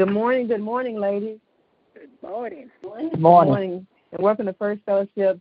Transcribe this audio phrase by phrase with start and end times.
[0.00, 1.40] Good morning, good morning, ladies.
[1.92, 2.70] Good morning.
[2.82, 3.86] Good morning.
[4.12, 5.38] And welcome to First Fellowship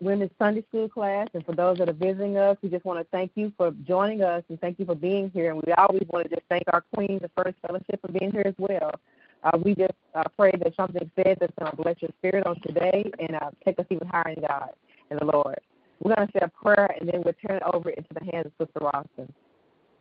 [0.00, 1.28] Women's Sunday School class.
[1.34, 4.22] And for those that are visiting us, we just want to thank you for joining
[4.22, 5.52] us and thank you for being here.
[5.52, 8.44] And we always want to just thank our queen, the First Fellowship for being here
[8.46, 8.90] as well.
[9.44, 12.58] Uh, we just uh, pray that something said that's going to bless your spirit on
[12.62, 14.70] today and uh, take us even higher in God
[15.10, 15.60] and the Lord.
[16.02, 18.46] We're going to say a prayer and then we'll turn it over into the hands
[18.46, 19.30] of Sister Ralston.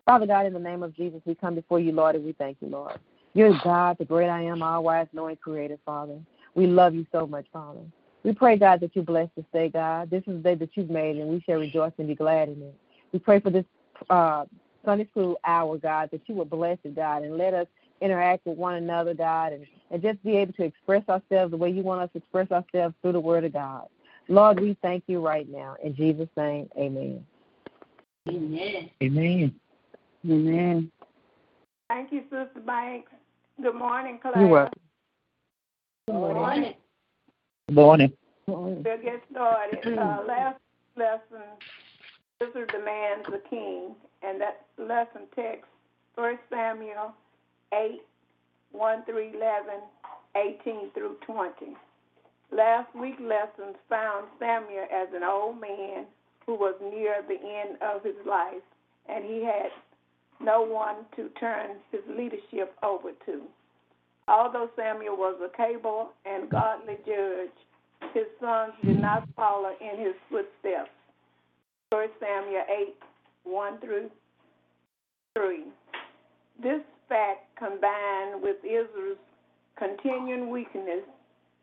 [0.05, 2.55] Father God, in the name of Jesus, we come before you, Lord, and we thank
[2.61, 2.97] you, Lord.
[3.34, 6.19] You're God, the great I am, all wise, knowing creator, Father.
[6.56, 7.82] We love you so much, Father.
[8.24, 10.10] We pray, God, that you bless this day, God.
[10.10, 12.61] This is the day that you've made, and we shall rejoice and be glad in
[12.61, 12.75] it.
[13.14, 13.65] We pray for this
[14.10, 14.46] uh,
[14.83, 17.68] Sunday school hour, God, that you will bless it, God, and let us
[18.02, 21.69] interact with one another, God, and, and just be able to express ourselves the way
[21.69, 23.88] you want us to express ourselves through the Word of God.
[24.27, 25.75] Lord, we thank you right now.
[25.83, 27.25] In Jesus' name, amen.
[28.27, 28.89] Amen.
[29.02, 29.55] Amen.
[30.25, 30.91] Amen.
[31.89, 33.11] Thank you, Sister Banks.
[33.61, 34.39] Good morning, Claire.
[34.39, 34.80] You're welcome.
[36.08, 36.73] Good morning.
[37.67, 38.13] Good morning.
[38.47, 39.97] We'll get started.
[39.97, 40.59] Uh, last
[40.95, 41.44] lesson,
[42.39, 45.66] Israel demands a king, and that lesson text,
[46.16, 47.13] 1 Samuel
[47.73, 48.02] 8,
[48.72, 49.73] 1 through 11,
[50.35, 51.75] 18 through 20.
[52.52, 56.06] Last week's lessons found Samuel as an old man
[56.45, 58.63] who was near the end of his life,
[59.08, 59.69] and he had
[60.41, 63.41] no one to turn his leadership over to.
[64.27, 67.49] Although Samuel was a capable and godly judge,
[68.13, 70.91] his sons did not follow in his footsteps.
[71.89, 72.95] 1 Samuel 8
[73.43, 74.09] 1 through
[75.35, 75.63] 3.
[76.61, 79.17] This fact, combined with Israel's
[79.77, 81.03] continuing weakness,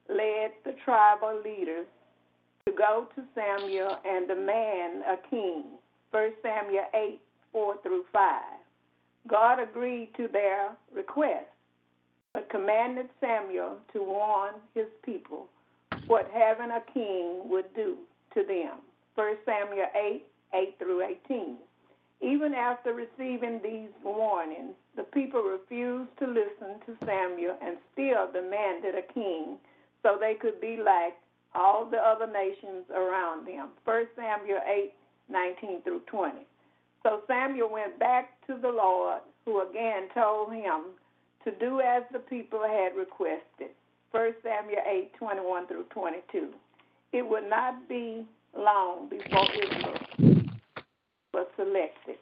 [0.09, 1.87] led the tribal leaders
[2.67, 5.65] to go to Samuel and demand a king.
[6.11, 7.21] 1 Samuel 8
[7.53, 8.43] 4 through 5.
[9.29, 11.47] God agreed to their request,
[12.33, 15.47] but commanded Samuel to warn his people
[16.07, 17.97] what having a king would do
[18.35, 18.79] to them.
[19.15, 20.23] 1 Samuel 8
[20.55, 21.57] 8 through 18.
[22.23, 28.95] Even after receiving these warnings, the people refused to listen to Samuel and still demanded
[28.95, 29.57] a king
[30.03, 31.15] so they could be like
[31.55, 33.69] all the other nations around them.
[33.85, 34.93] 1 Samuel 8
[35.29, 36.47] 19 through 20.
[37.03, 40.95] So Samuel went back to the Lord, who again told him
[41.45, 43.71] to do as the people had requested.
[44.11, 46.49] 1 Samuel 8 21 through 22.
[47.13, 48.25] It would not be
[48.57, 50.47] long before Israel
[51.35, 52.17] was selected.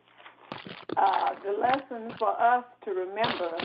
[0.97, 3.57] Uh, the lesson for us to remember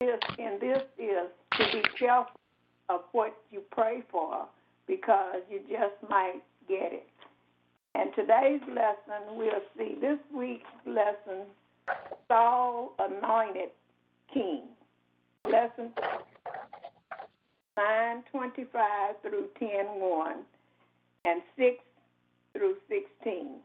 [0.00, 2.40] is in this is to be careful
[2.88, 4.46] of what you pray for
[4.86, 7.06] because you just might get it.
[7.94, 11.46] And today's lesson, we'll see this week's lesson,
[12.28, 13.70] Saul anointed
[14.32, 14.62] king.
[15.44, 15.92] Lesson
[17.76, 20.34] 925 through 10.1
[21.24, 21.76] and 6
[22.52, 23.60] through 16.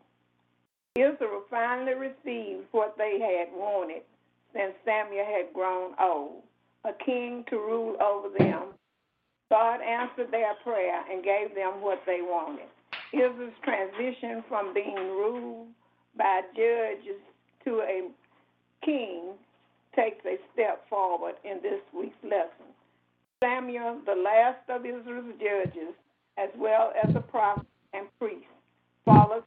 [0.95, 4.01] Israel finally received what they had wanted
[4.53, 6.43] since Samuel had grown old,
[6.83, 8.73] a king to rule over them.
[9.49, 12.67] God answered their prayer and gave them what they wanted.
[13.13, 15.67] Israel's transition from being ruled
[16.17, 17.19] by judges
[17.65, 18.09] to a
[18.85, 19.33] king
[19.95, 22.69] takes a step forward in this week's lesson.
[23.43, 25.95] Samuel, the last of Israel's judges,
[26.37, 28.45] as well as a prophet and priest,
[29.05, 29.43] follows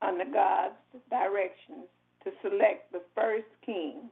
[0.00, 0.74] under God's
[1.10, 1.86] directions
[2.24, 4.10] to select the first king.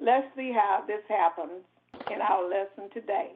[0.00, 1.64] Let's see how this happens
[2.10, 3.32] in our lesson today.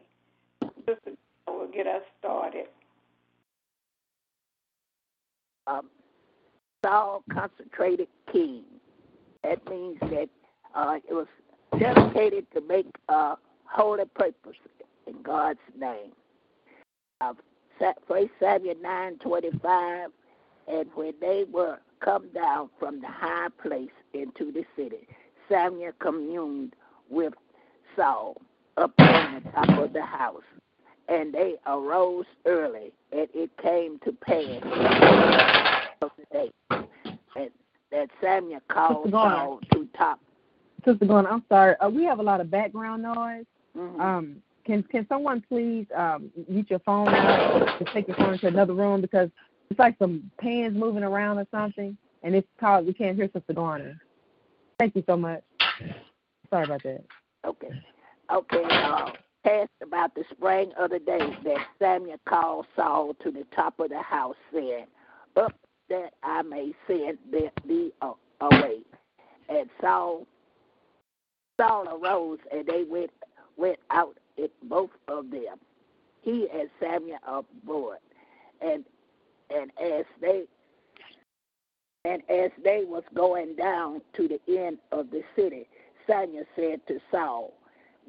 [0.87, 1.13] Sister
[1.47, 2.67] will get us started.
[5.67, 5.89] Um,
[6.85, 8.63] Saul consecrated king.
[9.43, 10.29] That means that
[10.75, 11.27] uh, it was
[11.79, 14.57] dedicated to make a holy purpose
[15.07, 16.13] in God's name.
[17.21, 17.35] Uh,
[18.09, 20.11] First Samuel nine twenty five,
[20.67, 25.07] and when they were come down from the high place into the city,
[25.49, 26.75] Samuel communed
[27.11, 27.35] with
[27.95, 28.37] Saul
[28.77, 30.43] up on the top of the house,
[31.09, 35.56] and they arose early, and it came to pass
[36.03, 36.51] of the day
[37.37, 37.51] and
[37.91, 40.21] that Samuel called Saul to top.
[40.85, 41.77] Sister Glenn, I'm sorry.
[41.77, 43.45] Uh, we have a lot of background noise.
[43.77, 44.01] Mhm.
[44.01, 48.49] Um, can can someone please um, get your phone out and take your phone to
[48.49, 49.31] another room because
[49.71, 53.53] it's like some pans moving around or something, and it's called we can't hear Sister
[53.53, 54.01] Garner.
[54.79, 55.43] Thank you so much.
[56.51, 57.05] Sorry about that.
[57.45, 57.71] Okay.
[58.31, 58.65] Okay.
[58.65, 59.11] Uh,
[59.45, 63.91] passed about the spring of the day that Samuel called Saul to the top of
[63.91, 64.87] the house, saying,
[65.37, 65.55] Up
[65.89, 68.79] that I may send thee- thee uh, away.
[69.49, 70.27] And Saul
[71.61, 73.11] Saul arose and they went
[73.57, 75.59] went out at both of them,
[76.23, 77.99] he and Samuel aboard,
[78.61, 78.85] and
[79.51, 80.45] and as they
[82.05, 85.69] and as they was going down to the end of the city,
[86.07, 87.53] Samuel said to Saul,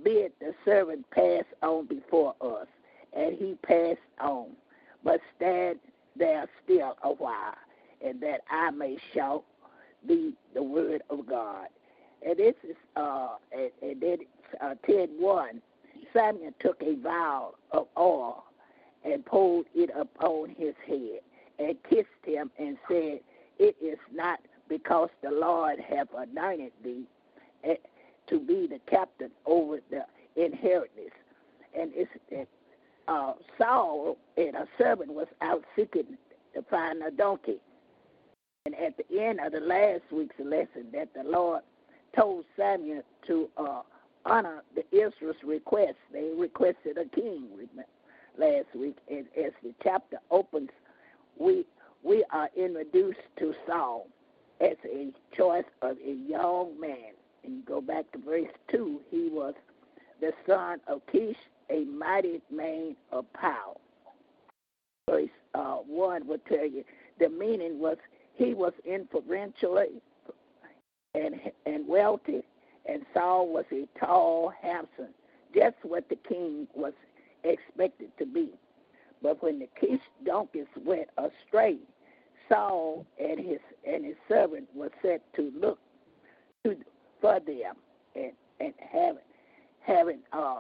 [0.03, 2.67] Bid the servant pass on before us.
[3.13, 4.49] And he passed on,
[5.03, 5.79] but stand
[6.15, 7.55] there still a while,
[8.05, 9.43] and that I may shout
[10.07, 11.67] thee the word of God.
[12.25, 14.17] And this is uh and, and then
[14.61, 15.61] uh, ten one.
[16.13, 18.43] Samuel took a vial of oil
[19.03, 21.19] and poured it upon his head
[21.59, 23.19] and kissed him and said,
[23.59, 24.39] It is not
[24.69, 27.03] because the Lord hath anointed thee
[27.63, 27.75] eh,
[28.27, 30.05] to be the captain over the
[30.35, 31.11] inheritance.
[31.77, 32.11] And it's
[33.07, 36.17] uh, Saul and a servant was out seeking
[36.53, 37.59] to find a donkey.
[38.67, 41.61] And at the end of the last week's lesson, that the Lord
[42.13, 43.81] told Samuel to uh,
[44.25, 45.95] honor the Israel's request.
[46.11, 47.47] They requested a king
[48.37, 50.71] last week, and as the chapter opens,
[51.37, 51.65] we
[52.03, 54.09] we are introduced to Saul
[54.59, 57.13] as a choice of a young man.
[57.45, 59.53] And you go back to verse two, he was
[60.19, 61.37] the son of Kish,
[61.69, 63.75] a mighty man of power.
[65.09, 66.83] Verse uh, one will tell you
[67.17, 67.95] the meaning was
[68.37, 69.83] he was influential
[71.13, 71.35] and
[71.65, 72.43] and wealthy,
[72.85, 75.13] and Saul was a tall, handsome,
[75.53, 76.93] just what the king was
[77.43, 78.49] expected to be.
[79.21, 81.77] But when the Kish donkeys went astray,
[82.47, 85.79] Saul and his and his servant were set to look
[86.63, 86.77] to
[87.19, 87.75] for them,
[88.15, 89.21] and and having
[89.79, 90.59] having uh,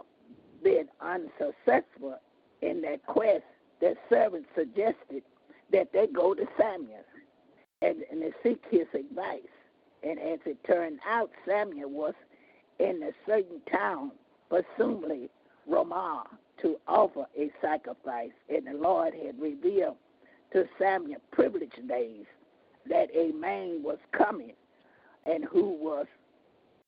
[0.63, 2.19] been unsuccessful
[2.61, 3.43] in that quest,
[3.79, 5.21] the servant suggested
[5.71, 7.03] that they go to Samuel
[7.81, 9.41] and, and they seek his advice.
[10.03, 12.13] And as it turned out, Samuel was
[12.79, 14.11] in a certain town,
[14.49, 15.29] presumably
[15.65, 16.25] Ramah,
[16.61, 18.31] to offer a sacrifice.
[18.49, 19.97] And the Lord had revealed
[20.53, 22.25] to Samuel privileged days
[22.89, 24.53] that a man was coming
[25.25, 26.05] and who was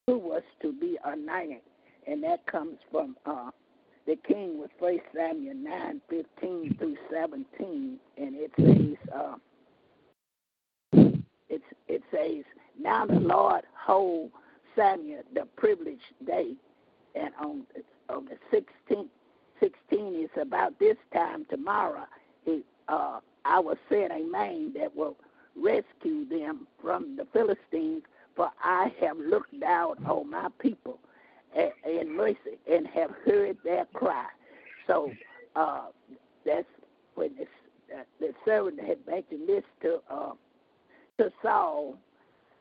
[0.08, 1.62] who was to be anointed.
[2.08, 3.52] And that comes from uh,
[4.08, 9.36] the king was First Samuel nine fifteen through seventeen, and it says, uh,
[11.90, 12.44] it says,
[12.80, 14.32] now the Lord hold
[14.76, 16.54] Samuel the privileged day,
[17.16, 17.66] and on
[18.08, 19.12] on the sixteenth,
[19.60, 22.06] sixteen is about this time tomorrow.
[22.46, 25.18] He, uh, I will send a man that will
[25.56, 28.04] rescue them from the Philistines,
[28.36, 31.00] for I have looked down on my people
[31.56, 34.28] in mercy and have heard their cry.
[34.88, 35.12] So
[35.56, 35.88] uh,
[36.46, 36.68] that's
[37.16, 37.48] when this,
[37.94, 40.34] uh, the servant had mentioned this to uh,
[41.20, 41.98] to Saul.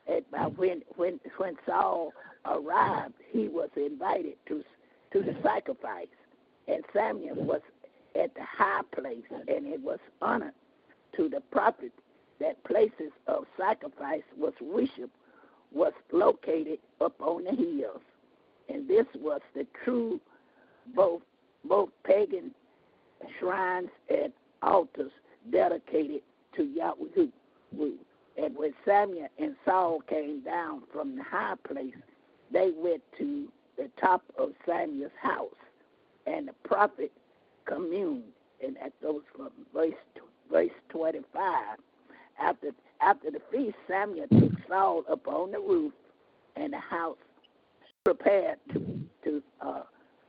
[0.07, 2.13] And uh, when when when Saul
[2.45, 4.63] arrived, he was invited to
[5.13, 6.07] to the sacrifice,
[6.67, 7.61] and Samuel was
[8.15, 10.53] at the high place, and it was honored
[11.15, 11.91] to the prophet
[12.39, 15.09] that places of sacrifice was worship
[15.71, 18.01] was located up on the hills
[18.69, 20.19] and this was the true
[20.95, 21.21] both
[21.65, 22.51] both pagan
[23.39, 24.31] shrines and
[24.61, 25.11] altars
[25.51, 26.21] dedicated
[26.55, 27.27] to Yahweh.
[28.37, 31.95] And when Samuel and Saul came down from the high place,
[32.51, 35.55] they went to the top of Samuel's house,
[36.25, 37.11] and the prophet
[37.65, 38.23] communed.
[38.65, 39.93] And that goes from verse
[40.51, 41.77] verse twenty five.
[42.39, 42.71] After
[43.01, 45.93] after the feast, Samuel took Saul up on the roof,
[46.55, 47.17] and the house
[48.03, 49.83] prepared to to uh,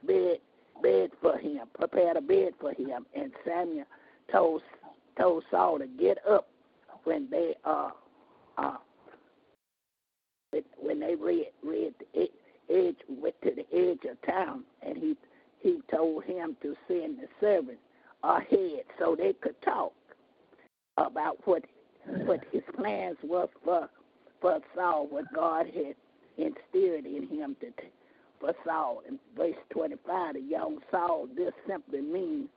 [0.06, 0.38] bed
[0.82, 3.86] bed for him, prepared a bed for him, and Samuel
[4.30, 4.62] told
[5.18, 6.48] told Saul to get up
[7.04, 7.90] when they uh
[8.58, 8.76] uh
[10.78, 12.28] when they read read the
[12.70, 15.16] edge went to the edge of town, and he
[15.60, 17.78] he told him to send the servant
[18.22, 19.92] ahead so they could talk
[20.96, 21.64] about what
[22.24, 23.88] what his plans was for
[24.40, 25.94] for Saul, what God had
[26.38, 27.66] instilled in him to,
[28.40, 29.02] for Saul.
[29.06, 32.48] In verse 25, the young Saul, this simply means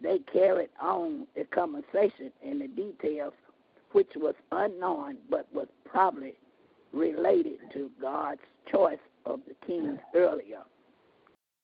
[0.00, 3.34] they carried on the conversation in the details,
[3.96, 6.34] which was unknown but was probably
[6.92, 10.60] related to God's choice of the kings earlier.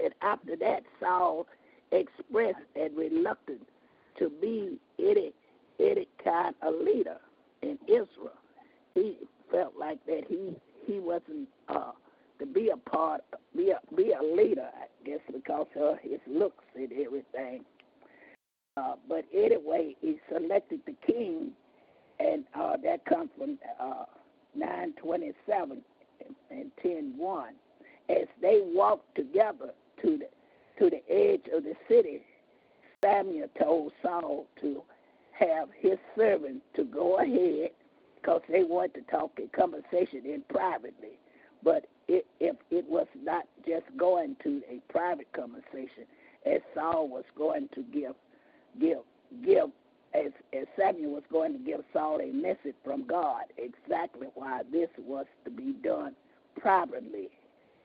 [0.03, 1.47] And after that, Saul
[1.93, 3.67] expressed a reluctance
[4.19, 5.35] to be any,
[5.79, 7.19] any kind of leader
[7.61, 8.41] in Israel.
[8.95, 9.19] He
[9.51, 11.93] felt like that he he wasn't uh,
[12.39, 13.21] to be a part,
[13.55, 17.67] be a be a leader, I guess, because of his looks and everything.
[18.79, 21.53] Uh, but anyway, he selected the king,
[22.19, 24.04] and uh, that comes from uh,
[24.54, 25.83] 927
[26.26, 27.45] and, and 10.1.
[28.09, 30.28] As they walked together to the
[30.78, 32.23] to the edge of the city,
[33.04, 34.83] Samuel told Saul to
[35.33, 37.71] have his servant to go ahead
[38.16, 41.19] because they wanted to talk a conversation in privately.
[41.62, 46.04] But it, if it was not just going to a private conversation,
[46.47, 48.14] as Saul was going to give,
[48.81, 48.99] give,
[50.14, 54.88] as, as Samuel was going to give Saul a message from God, exactly why this
[54.99, 56.14] was to be done
[56.61, 57.28] privately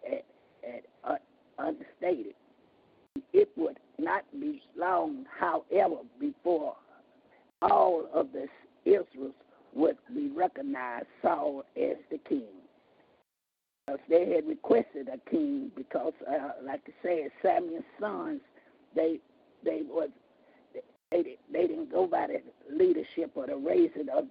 [0.05, 0.21] and,
[0.63, 1.15] and uh.
[3.33, 6.75] It would not be long, however, before
[7.61, 8.47] all of the
[8.85, 9.33] Israels
[9.73, 12.43] would be recognized Saul as the king.
[13.85, 18.41] Because they had requested a king because, uh, like I said, Samuel's sons,
[18.95, 19.19] they
[19.63, 20.09] they was
[21.11, 22.41] they they didn't go by the
[22.73, 24.25] leadership or the raising of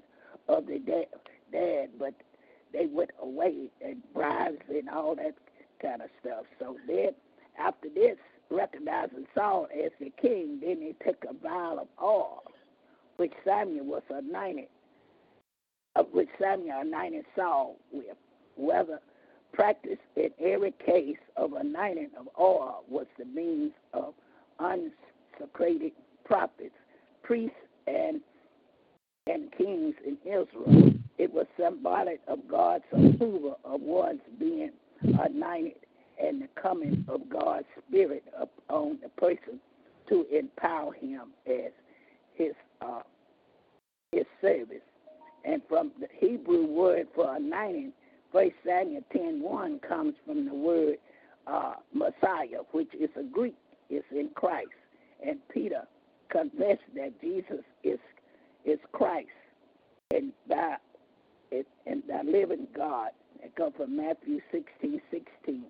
[0.49, 1.06] of the dad,
[1.52, 2.14] dad but
[2.73, 5.35] they went away and bribes and all that
[5.80, 6.45] kind of stuff.
[6.59, 7.11] So then,
[7.59, 8.16] after this,
[8.50, 12.42] recognizing Saul as the king, then they took a vial of oil,
[13.16, 14.68] which Samuel was anointed,
[15.95, 18.16] of which Samuel anointed Saul with.
[18.59, 19.00] Whether
[19.52, 24.14] practice in every case of anointing of oil was the means of
[24.59, 25.92] unsecrated
[26.26, 26.75] prophets,
[27.23, 27.56] priests,
[27.87, 28.21] and
[29.26, 30.92] and kings in Israel.
[31.18, 34.71] It was symbolic of God's approval of one's being
[35.02, 35.80] anointed
[36.23, 39.61] and the coming of God's Spirit upon the person
[40.09, 41.73] to empower him as
[42.35, 43.00] his uh,
[44.12, 44.83] his service.
[45.45, 47.92] And from the Hebrew word for anointing,
[48.33, 50.97] First Samuel 10.1 comes from the word
[51.47, 53.56] uh, Messiah, which is a Greek.
[53.88, 54.68] It's in Christ.
[55.25, 55.83] And Peter
[56.30, 57.99] confessed that Jesus is
[58.64, 59.28] is Christ
[60.14, 60.76] and by
[61.87, 63.11] and the living God.
[63.42, 65.62] It comes from Matthew 16, 16.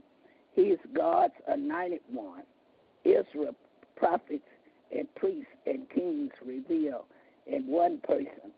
[0.54, 2.42] He is God's anointed one.
[3.04, 3.54] Israel
[3.96, 4.48] prophets
[4.96, 7.04] and priests and kings reveal
[7.46, 8.52] in one person.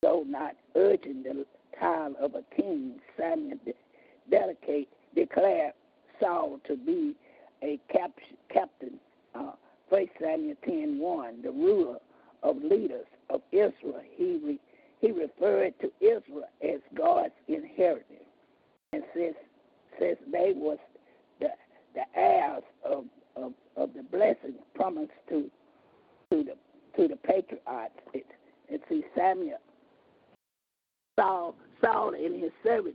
[0.00, 1.44] Though not urging the
[1.78, 3.58] time of a king, Samuel
[4.30, 5.72] dedicate, declared
[6.20, 7.14] Saul to be
[7.62, 8.12] a cap,
[8.52, 8.98] captain.
[9.34, 9.52] Uh,
[9.92, 11.98] 1 Samuel 10 1, the ruler
[12.42, 14.00] of leaders of Israel.
[14.16, 14.58] He, re,
[15.02, 18.06] he referred to Israel as God's inheritance.
[18.94, 19.36] And since,
[20.00, 20.78] since they was
[21.40, 21.48] the,
[21.94, 23.04] the heirs of,
[23.36, 25.50] of, of the blessing promised to
[26.30, 26.54] to the
[26.96, 27.92] to the patriarchs.
[28.14, 28.24] It,
[28.70, 29.58] and see Samuel
[31.18, 32.94] Saul Saul and his servant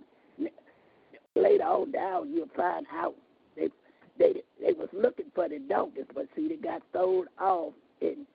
[1.36, 3.14] later on down you'll find out
[4.20, 8.26] they they was looking for the donkeys, but see they got thrown off and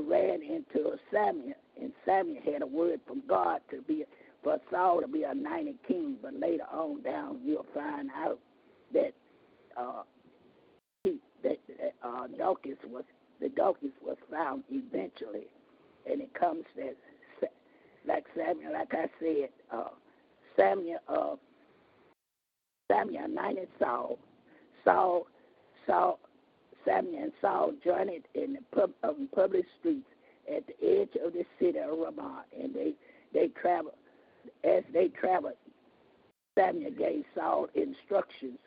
[0.00, 4.04] ran into Samuel, and Samuel had a word from God to be
[4.42, 6.16] for Saul to be a anointed king.
[6.22, 8.38] But later on down you'll find out
[8.92, 9.12] that
[9.76, 10.02] uh,
[11.04, 11.58] he, that
[12.02, 13.04] uh, donkeys was
[13.40, 15.46] the donkeys was found eventually,
[16.10, 16.96] and it comes that
[18.06, 19.88] like Samuel, like I said, uh,
[20.58, 21.36] Samuel, uh,
[22.90, 24.18] Samuel anointed Saul.
[24.84, 25.26] Saul,
[25.86, 26.18] Saul,
[26.84, 30.06] Samuel and Saul journeyed in the pub, um, public streets
[30.54, 32.94] at the edge of the city of Ramah, and they
[33.32, 33.94] they traveled.
[34.64, 35.54] As they traveled,
[36.58, 38.58] Samuel gave Saul instructions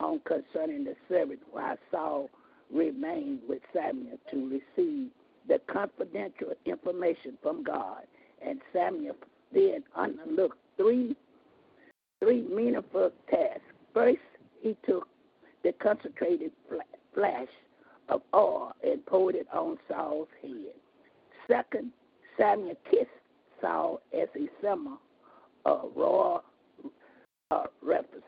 [0.00, 2.30] on concerning the servant, while Saul
[2.72, 5.10] remained with Samuel to receive
[5.48, 8.02] the confidential information from God
[8.44, 9.16] and Samuel
[9.52, 11.16] then undertook three
[12.20, 13.62] three meaningful tasks.
[13.94, 14.18] First,
[14.62, 15.08] he took
[15.62, 16.52] the concentrated
[17.14, 17.48] flash
[18.08, 20.74] of oil and poured it on Saul's head.
[21.46, 21.90] Second,
[22.38, 23.08] Samuel kissed
[23.60, 24.98] Saul as a symbol
[25.64, 26.42] of royal
[27.50, 28.24] uh, reference.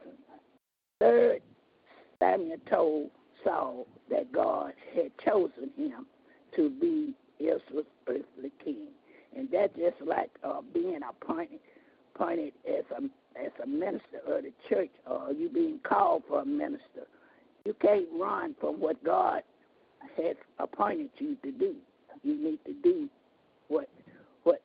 [1.00, 1.40] Third,
[2.20, 3.10] Samuel told
[3.44, 6.06] Saul that God had chosen him
[6.56, 8.88] to be Israel's earthly king
[9.36, 11.60] and that's just like uh, being appointed
[12.14, 13.02] appointed as a
[13.42, 17.06] as a minister of the church, or you being called for a minister.
[17.64, 19.42] You can't run from what God
[20.16, 21.76] has appointed you to do.
[22.22, 23.08] You need to do
[23.68, 23.88] what
[24.44, 24.62] what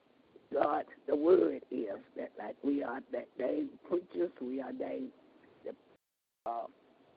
[0.54, 1.88] God the word is.
[2.18, 5.04] That like we are that day preachers, we are they
[5.66, 5.72] the
[6.50, 6.66] uh,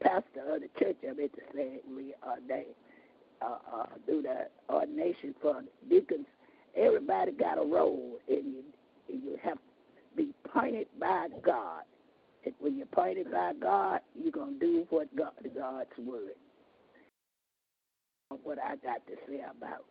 [0.03, 0.97] pastor of the church.
[1.09, 2.67] I meant to say we are they
[3.43, 6.27] uh, uh, do the ordination for deacons
[6.77, 8.65] Everybody got a role, and you,
[9.09, 9.61] you have to
[10.17, 11.83] be pointed by God.
[12.45, 16.35] And when you're pointed by God, you're going to do what God, God's word.
[18.45, 19.85] What I got to say about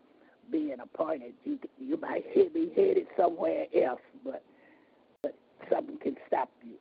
[0.51, 4.43] being appointed, you you might be headed somewhere else, but
[5.21, 5.35] but
[5.71, 6.75] something can stop you,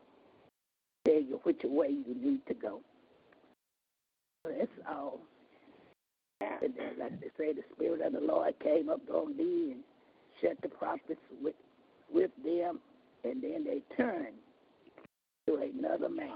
[1.04, 2.80] tell you which way you need to go.
[4.44, 5.20] That's all.
[6.40, 9.80] And then, like they say, the Spirit of the Lord came up on me and
[10.40, 11.56] shut the prophets with
[12.12, 12.80] with them,
[13.24, 14.36] and then they turned
[15.48, 16.28] to another man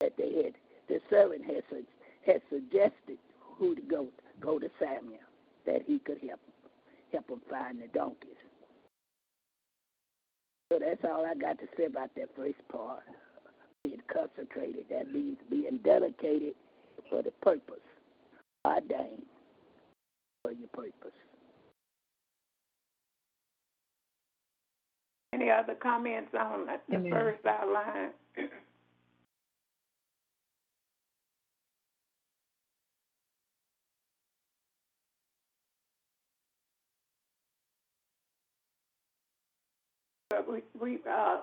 [0.00, 0.54] that they had.
[0.88, 1.62] The servant had
[2.26, 4.08] had suggested who to go
[4.40, 5.20] go to Samuel
[5.66, 6.40] that he could help
[7.12, 8.30] help him find the donkeys.
[10.72, 13.02] So that's all I got to say about that first part.
[13.84, 16.54] Being consecrated, that means being dedicated
[17.10, 17.76] for the purpose,
[18.66, 19.26] ordained
[20.42, 21.12] for your purpose.
[25.42, 27.10] Any other comments on the- the Amen.
[27.10, 28.12] first outline?
[40.30, 41.42] But we, we, uh,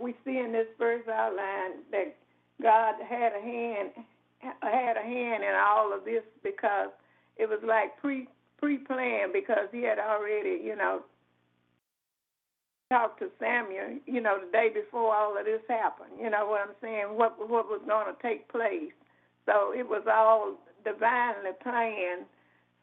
[0.00, 2.14] we see in this first outline that
[2.62, 3.90] God had a hand,
[4.38, 6.90] had a hand in all of this because
[7.36, 11.02] it was like pre, pre-planned because he had already, you know,
[12.92, 16.12] talked to Samuel, you know, the day before all of this happened.
[16.20, 17.16] You know what I'm saying?
[17.16, 18.92] What what was going to take place.
[19.46, 22.26] So it was all divinely planned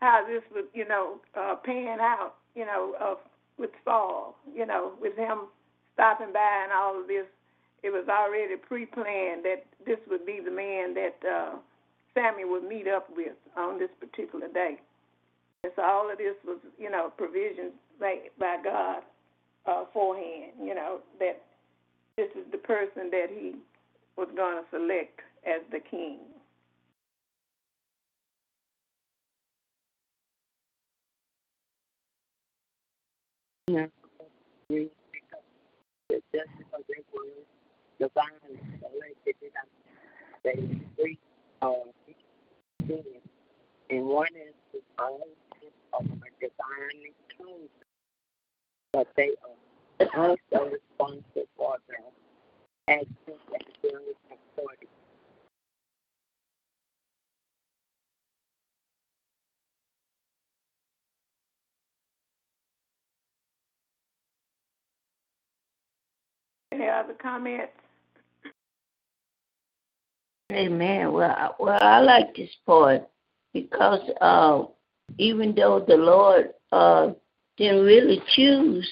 [0.01, 2.33] how this would, you know, uh, pan out.
[2.55, 3.15] You know, uh,
[3.59, 4.35] with Saul.
[4.51, 5.45] You know, with him
[5.93, 7.25] stopping by and all of this.
[7.81, 11.55] It was already pre-planned that this would be the man that uh,
[12.13, 14.81] Samuel would meet up with on this particular day.
[15.63, 19.03] And so all of this was, you know, provisions made by God
[19.65, 21.41] uh, forehand, you know, that
[22.17, 23.55] this is the person that he
[24.17, 26.17] was going to select as the king.
[33.67, 33.85] Yeah.
[43.91, 44.79] And one is the
[45.93, 46.05] of
[47.37, 47.88] chosen.
[48.93, 49.29] But they
[49.99, 51.99] are also responsible for their
[52.87, 53.99] actions and their
[54.31, 54.87] authority.
[66.71, 67.73] Any other comments?
[70.51, 71.11] Amen.
[71.13, 73.07] Well, I- well, I like this part
[73.53, 74.63] because uh,
[75.17, 77.11] even though the Lord uh,
[77.59, 78.89] didn't really choose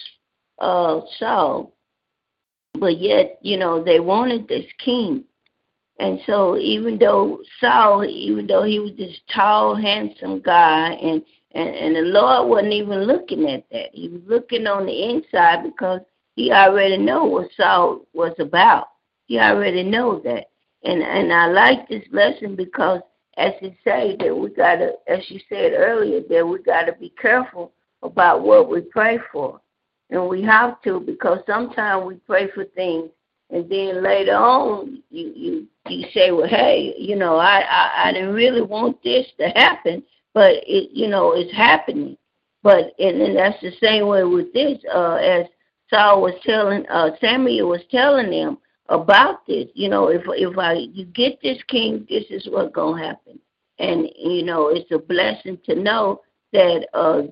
[0.60, 1.74] uh, Saul,
[2.76, 5.24] but yet, you know, they wanted this king.
[6.00, 11.70] And so, even though Saul, even though he was this tall, handsome guy, and, and,
[11.70, 16.02] and the Lord wasn't even looking at that, he was looking on the inside because
[16.36, 18.90] he already know what Saul was about.
[19.26, 20.50] He already know that.
[20.84, 23.02] And and I like this lesson because
[23.38, 27.74] as it say that we gotta as you said earlier, that we gotta be careful
[28.04, 29.60] about what we pray for.
[30.10, 33.10] And we have to because sometimes we pray for things
[33.50, 38.14] and then later on you you you say, Well hey, you know, I, I, I
[38.14, 42.18] didn't really want this to happen, but it you know, it's happening.
[42.64, 45.46] But and, and that's the same way with this, uh as
[45.94, 48.58] Saul was telling uh Samuel was telling them
[48.90, 49.68] about this.
[49.74, 53.40] You know, if if I you get this king, this is what's gonna happen.
[53.80, 56.22] And you know, it's a blessing to know
[56.54, 57.24] that uh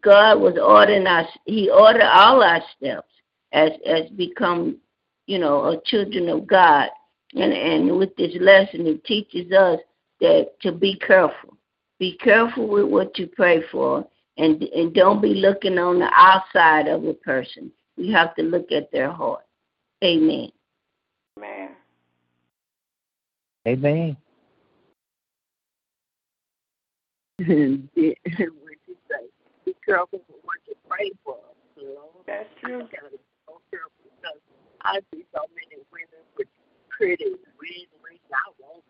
[0.00, 3.08] God was ordering us he ordered all our steps
[3.52, 4.78] as as become,
[5.26, 6.88] you know, a children of God.
[7.34, 9.80] And and with this lesson it teaches us
[10.20, 11.56] that to be careful.
[11.98, 14.06] Be careful with what you pray for
[14.38, 17.70] and and don't be looking on the outside of a person.
[17.96, 19.44] You have to look at their heart.
[20.02, 20.50] Amen.
[21.38, 21.70] Man.
[23.66, 24.16] Amen.
[27.38, 29.26] And then when you say,
[29.64, 31.38] be careful with what you pray for.
[31.76, 32.10] You know?
[32.26, 32.78] That's true.
[32.78, 34.40] You gotta be so careful because
[34.82, 36.48] I see so many women with
[36.88, 38.20] pretty red rings.
[38.32, 38.84] I won't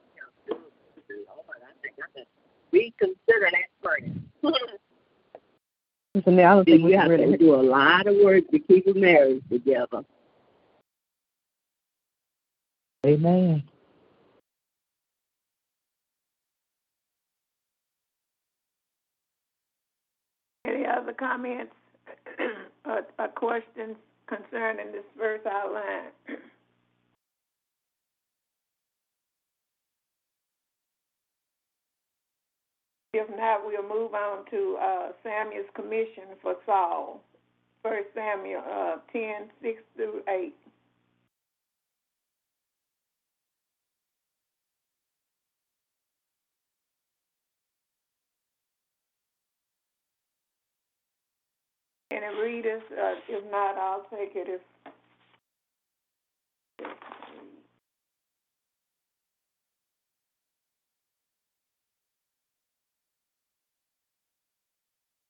[0.46, 1.26] do it.
[1.28, 2.24] Oh, Lord, I think I can
[2.72, 4.12] reconsider that prayer.
[6.24, 8.44] So now I don't think we we can have to do a lot of work
[8.50, 10.04] to keep a marriage together.
[13.06, 13.62] Amen.
[20.72, 21.72] Any other comments
[22.86, 26.10] or, or questions concerning this verse outline?
[33.14, 37.20] If not, we'll move on to uh, Samuel's commission for Saul.
[37.82, 40.54] First Samuel uh, 10, 6 through 8.
[52.12, 52.82] Any readers?
[52.90, 54.46] Uh, if not, I'll take it.
[54.48, 54.60] If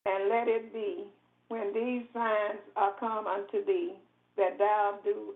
[0.07, 1.05] and let it be
[1.49, 3.95] when these signs are come unto thee
[4.37, 5.35] that thou do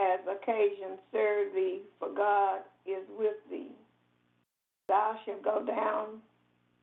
[0.00, 3.68] as occasion serve thee, for God is with thee.
[4.88, 6.20] Thou shalt go down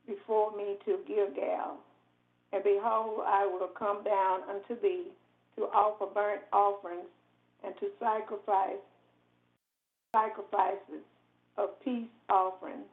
[0.08, 1.78] before me to Gilgal,
[2.54, 5.08] and behold, I will come down unto thee
[5.58, 7.08] to offer burnt offerings
[7.64, 8.80] and to sacrifice
[10.14, 11.04] sacrifices
[11.58, 12.86] of peace offerings.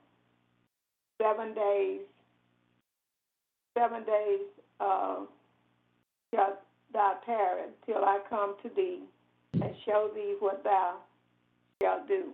[1.21, 2.01] Seven days,
[3.79, 4.41] seven days
[4.81, 5.21] uh,
[6.35, 6.59] shalt
[6.93, 9.01] thou tarry till I come to thee
[9.53, 10.97] and show thee what thou
[11.81, 12.31] shalt do.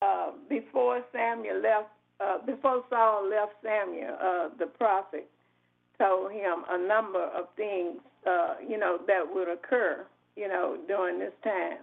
[0.00, 1.88] Uh, before Samuel left,
[2.20, 5.28] uh, before Saul left Samuel, uh, the prophet
[5.98, 10.04] told him a number of things, uh, you know, that would occur,
[10.36, 11.78] you know, during this time.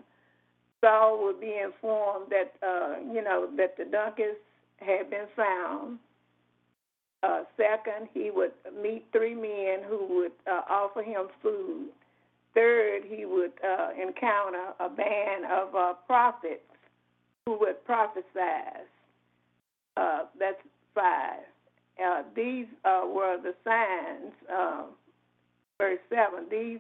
[0.82, 4.36] Saul would be informed that, uh, you know, that the donkeys
[4.78, 6.00] had been found.
[7.24, 11.90] Uh, second, he would meet three men who would uh, offer him food.
[12.56, 16.62] Third, he would uh, encounter a band of uh, prophets
[17.46, 18.26] who would prophesy.
[19.96, 20.58] Uh, that's
[20.96, 21.40] five.
[22.04, 24.84] Uh, these uh, were the signs, uh,
[25.78, 26.80] verse 7, these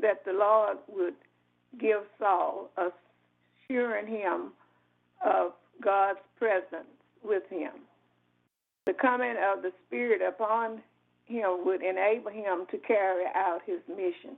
[0.00, 1.14] that the Lord would
[1.78, 4.52] give Saul, assuring him
[5.24, 5.52] of
[5.82, 6.88] God's presence
[7.22, 7.72] with him.
[8.86, 10.82] The coming of the Spirit upon
[11.26, 14.36] him would enable him to carry out his mission.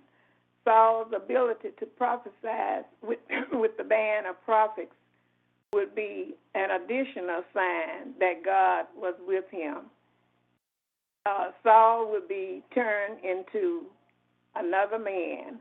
[0.65, 3.19] Saul's ability to prophesy with,
[3.53, 4.93] with the band of prophets
[5.73, 9.87] would be an additional sign that God was with him.
[11.25, 13.85] Uh, Saul would be turned into
[14.57, 15.59] another man,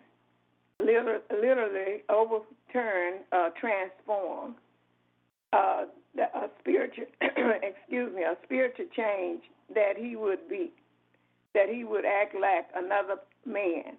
[0.80, 4.56] literally, literally overturned, uh, transformed.
[5.54, 5.86] Uh,
[6.18, 9.42] a spiritual, excuse me, a spiritual change
[9.74, 10.72] that he would be,
[11.54, 13.96] that he would act like another man,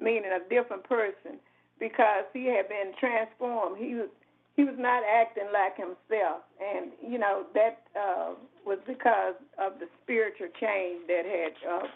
[0.00, 1.38] meaning a different person,
[1.78, 3.78] because he had been transformed.
[3.78, 4.08] He was
[4.56, 8.34] he was not acting like himself, and you know that uh,
[8.66, 11.86] was because of the spiritual change that had uh,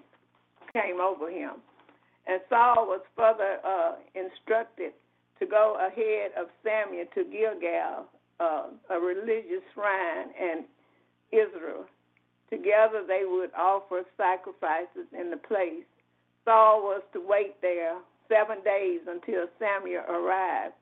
[0.73, 1.63] came over him.
[2.27, 4.93] And Saul was further uh, instructed
[5.41, 8.07] to go ahead of Samuel to Gilgal,
[8.41, 10.65] uh, a religious shrine in
[11.33, 11.87] Israel.
[12.51, 15.85] Together they would offer sacrifices in the place.
[16.45, 17.97] Saul was to wait there
[18.29, 20.75] seven days until Samuel arrived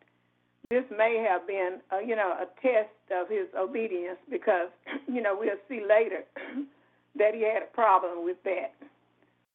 [0.70, 4.68] this may have been, uh, you know, a test of his obedience because,
[5.12, 6.24] you know, we'll see later
[7.16, 8.74] that he had a problem with that.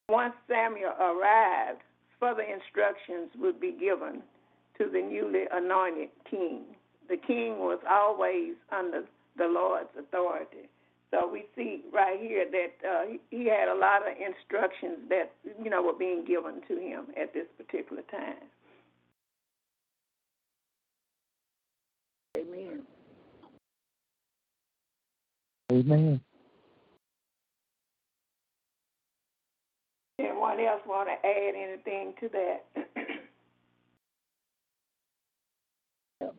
[0.08, 1.80] Once Samuel arrived,
[2.18, 4.22] further instructions would be given
[4.78, 6.62] to the newly anointed king.
[7.08, 9.02] The king was always under
[9.36, 10.68] the Lord's authority.
[11.10, 15.32] So we see right here that uh, he, he had a lot of instructions that,
[15.62, 18.48] you know, were being given to him at this particular time.
[22.36, 22.82] Amen.
[25.70, 26.20] Amen.
[30.18, 32.64] Anyone else want to add anything to that?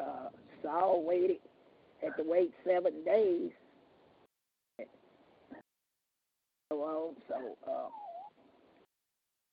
[0.00, 0.28] uh,
[0.62, 1.38] Saul waited,
[2.02, 3.50] had to wait seven days.
[6.70, 7.88] So on, so uh,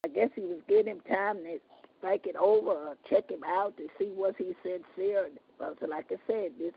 [0.03, 1.59] I guess he was giving him time to
[2.01, 5.29] think it over or check him out to see was he sincere.
[5.59, 6.73] So like I said, this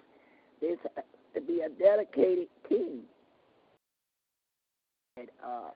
[0.61, 1.01] this uh,
[1.35, 3.01] to be a dedicated king.
[5.17, 5.71] And uh,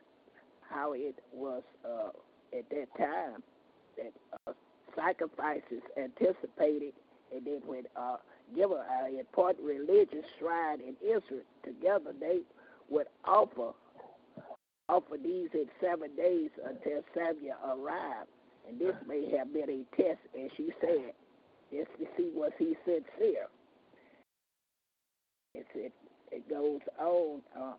[0.69, 2.11] how it was uh,
[2.57, 3.43] at that time
[3.97, 4.13] that
[4.47, 4.53] uh,
[4.97, 6.95] sacrifices anticipated,
[7.35, 8.17] and then when uh,
[8.55, 12.41] give a, a important religious shrine in Israel together, they
[12.89, 13.73] would offer
[14.89, 18.29] offer these in seven days until Samuel arrived.
[18.69, 21.13] And this may have been a test, as she said,
[21.73, 23.47] just to see was he sincere.
[25.55, 25.93] It's, it,
[26.33, 27.41] it goes on.
[27.57, 27.73] Uh,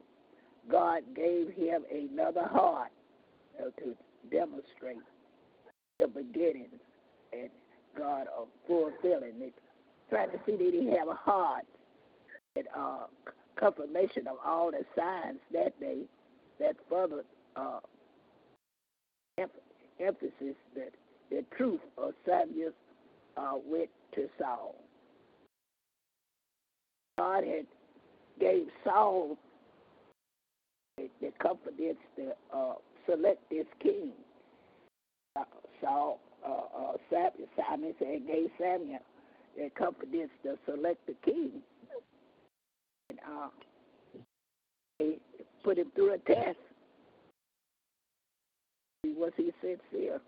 [0.71, 2.91] God gave him another heart
[3.59, 3.95] uh, to
[4.31, 4.97] demonstrate
[5.99, 6.69] the beginning
[7.33, 7.49] and
[7.97, 9.53] God of fulfilling it.
[10.09, 11.65] Trying to see did he have a heart
[12.55, 13.05] and uh,
[13.55, 16.01] confirmation of all the signs that day
[16.59, 17.23] that further
[17.55, 17.79] uh,
[19.99, 20.91] emphasis that
[21.29, 22.73] the truth of Samuel's
[23.37, 24.75] uh, went to Saul.
[27.17, 27.65] God had
[28.39, 29.37] gave Saul
[30.97, 32.73] a they, they confidence to uh,
[33.09, 34.11] select this king.
[35.35, 35.43] Uh,
[35.81, 38.99] Saul, uh, uh, Samuel, Simon said, gave Samuel
[39.57, 41.51] their confidence to select the king.
[43.09, 43.47] And uh,
[44.99, 45.17] they
[45.63, 46.57] put him through a test.
[49.13, 50.21] Was he sincere?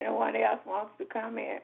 [0.00, 1.62] Anyone else wants to comment?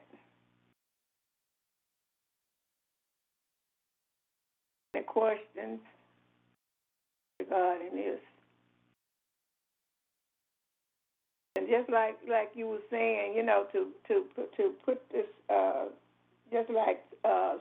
[4.93, 5.79] Any questions
[7.39, 8.19] regarding this?
[11.57, 14.25] And just like like you were saying, you know, to to
[14.57, 15.85] to put this, uh,
[16.51, 17.55] just like uh,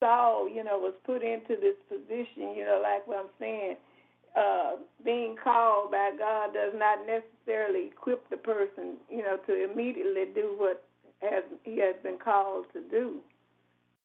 [0.00, 3.76] Saul, you know, was put into this position, you know, like what I'm saying,
[4.36, 4.72] uh,
[5.04, 10.54] being called by God does not necessarily equip the person, you know, to immediately do
[10.56, 10.84] what
[11.20, 13.18] has he has been called to do.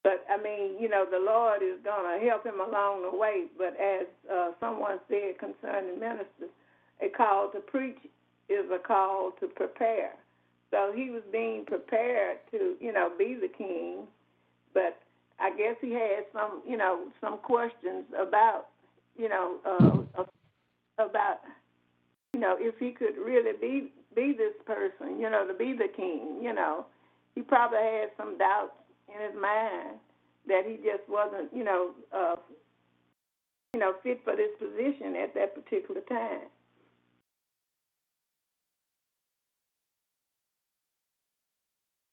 [0.03, 3.45] But I mean, you know, the Lord is going to help him along the way.
[3.57, 6.53] But as uh, someone said concerning ministers,
[7.01, 7.97] a call to preach
[8.49, 10.11] is a call to prepare.
[10.71, 14.03] So he was being prepared to, you know, be the king.
[14.73, 14.99] But
[15.39, 18.67] I guess he had some, you know, some questions about,
[19.17, 20.23] you know, uh,
[21.03, 21.39] about,
[22.33, 25.89] you know, if he could really be be this person, you know, to be the
[25.93, 26.39] king.
[26.41, 26.85] You know,
[27.35, 28.71] he probably had some doubts
[29.13, 29.99] in his mind
[30.47, 32.35] that he just wasn't, you know, uh,
[33.73, 36.47] you know, fit for this position at that particular time.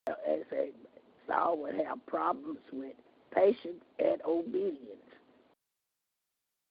[0.08, 0.70] As a
[1.28, 2.94] Saul would have problems with
[3.34, 4.78] patience and obedience.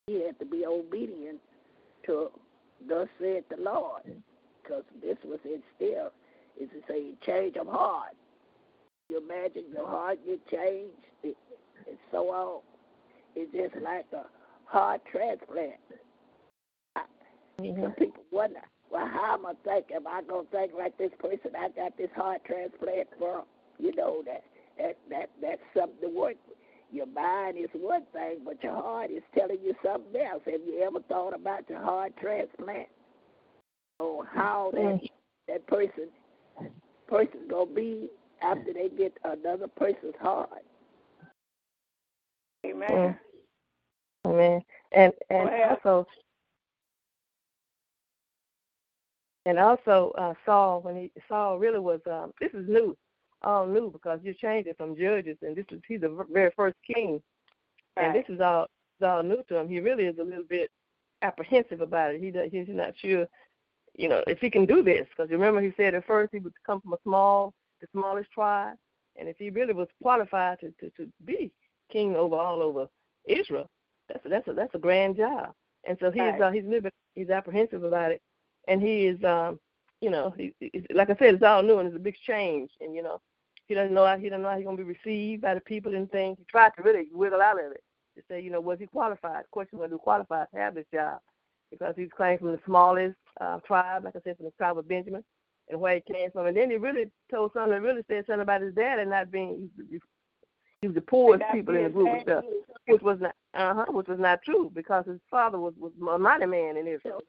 [0.07, 1.39] He had to be obedient
[2.05, 2.29] to
[2.87, 4.03] thus said the Lord,
[4.61, 6.11] because this was instilled.
[6.59, 8.13] Is to say, change of heart.
[9.09, 10.91] You imagine your heart get changed,
[11.23, 11.37] it,
[11.87, 12.61] and so on.
[13.35, 14.25] It's just like a
[14.65, 15.79] heart transplant.
[17.59, 17.81] Mm-hmm.
[17.81, 18.59] Some people wonder,
[18.91, 19.91] well, how am I think?
[19.95, 23.43] Am I gonna think like this person I got this heart transplant from?
[23.79, 24.43] You know that
[24.77, 26.35] that that that's something to work.
[26.91, 30.43] Your mind is one thing, but your heart is telling you something else.
[30.45, 32.87] Have you ever thought about your heart transplant?
[33.99, 34.99] Or how that
[35.47, 36.09] that person
[37.07, 38.09] person gonna be
[38.41, 40.63] after they get another person's heart?
[42.65, 42.89] Amen.
[42.89, 43.19] Mm.
[44.27, 44.61] Amen.
[44.93, 46.07] And and Well- also
[49.45, 52.97] and also uh, Saul when he Saul really was um, this is new,
[53.43, 56.75] all new because you changed it from judges and this is he's the very first
[56.85, 57.21] king,
[57.97, 58.63] and this is all
[58.99, 59.69] is all new to him.
[59.69, 60.69] He really is a little bit
[61.21, 62.21] apprehensive about it.
[62.21, 63.25] He does, he's not sure,
[63.95, 66.53] you know, if he can do this because remember he said at first he would
[66.65, 68.77] come from a small, the smallest tribe,
[69.17, 71.51] and if he really was qualified to to, to be
[71.91, 72.87] king over all over
[73.25, 73.69] Israel,
[74.07, 75.53] that's a, that's a that's a grand job.
[75.87, 76.41] And so he's Right.
[76.41, 78.21] uh, he's a little bit he's apprehensive about it,
[78.67, 79.59] and he is um
[80.01, 82.71] you know he, he like I said it's all new and it's a big change,
[82.81, 83.19] and you know
[83.71, 85.95] he doesn't know how he doesn't know how he's gonna be received by the people
[85.95, 86.37] and things.
[86.37, 87.83] He tried to really wiggle out of it
[88.17, 89.45] to say you know was he qualified?
[89.45, 91.19] The question was he qualified to have this job
[91.71, 94.89] because he's claimed from the smallest uh, tribe, like I said from the tribe of
[94.89, 95.23] Benjamin,
[95.69, 96.47] and where he came from.
[96.47, 99.31] And then he really told something that really said something about his dad and not
[99.31, 99.99] being he,
[100.81, 102.43] he was the poorest people in the group and stuff
[102.87, 106.19] which was not uh huh, which was not true because his father was was a
[106.19, 107.21] mighty man in Israel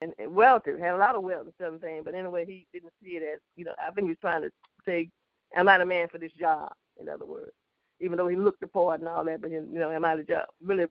[0.00, 2.02] and, and wealthy, had a lot of wealth and stuff and thing.
[2.04, 3.72] But anyway, he didn't see it as you know.
[3.78, 4.50] I think he was trying to
[4.86, 5.08] say,
[5.54, 7.52] "Am I the man for this job?" In other words,
[8.00, 10.22] even though he looked the part and all that, but you know, am I the
[10.22, 10.46] job?
[10.62, 10.86] Really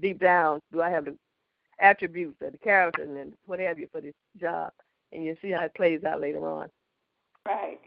[0.00, 1.16] deep down, do I have the
[1.78, 4.72] attributes or the character and then what have you for this job?
[5.12, 6.68] And you see how it plays out later on.
[7.46, 7.80] Right.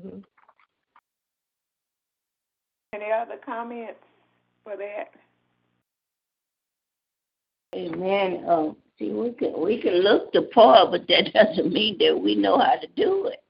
[0.00, 0.18] hmm
[2.92, 4.00] Any other comments
[4.64, 5.10] for that?
[7.74, 8.44] Amen.
[8.48, 12.34] Um, see, we can we can look the part, but that doesn't mean that we
[12.34, 13.42] know how to do it.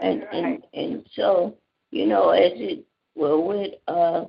[0.00, 1.56] And and and so
[1.90, 4.24] you know, as it well with uh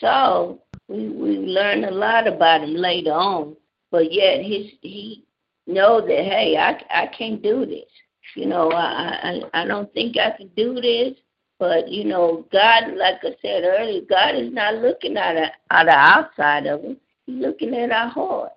[0.00, 3.56] Saul, we we learn a lot about him later on,
[3.90, 5.24] but yet his he
[5.66, 7.88] know that hey, I I can't do this.
[8.36, 11.14] You know, I I I don't think I can do this.
[11.58, 15.84] But you know, God, like I said earlier, God is not looking at a, at
[15.84, 16.96] the outside of him.
[17.26, 18.52] He's looking at our heart.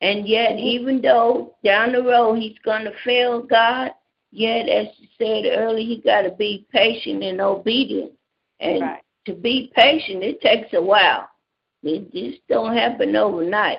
[0.00, 3.92] And yet, even though down the road he's going to fail God,
[4.34, 8.12] yet, as you said earlier, he got to be patient and obedient.
[8.60, 9.02] And Right.
[9.26, 11.28] to be patient, it takes a while.
[11.82, 13.78] It just don't happen overnight.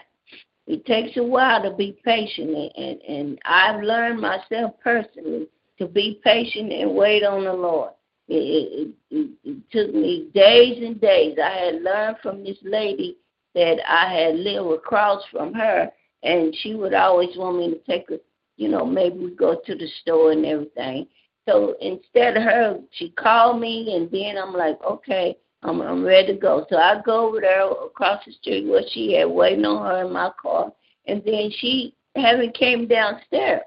[0.68, 5.88] It takes a while to be patient, and, and, and I've learned myself personally to
[5.88, 7.92] be patient and wait on the Lord.
[8.28, 11.38] it, it, it, it took me days and days.
[11.44, 13.18] I had learned from this lady
[13.54, 15.92] that I had lived across from her,
[16.24, 18.20] and she would always want me to take a,
[18.58, 21.08] you know, maybe we go to the store and everything.
[21.48, 26.34] So instead of her, she called me, and then I'm like, okay, I'm, I'm ready
[26.34, 26.66] to go.
[26.70, 30.14] So I go over there across the street where she had waiting on her in
[30.14, 30.72] my car,
[31.06, 33.62] and then she haven't came downstairs.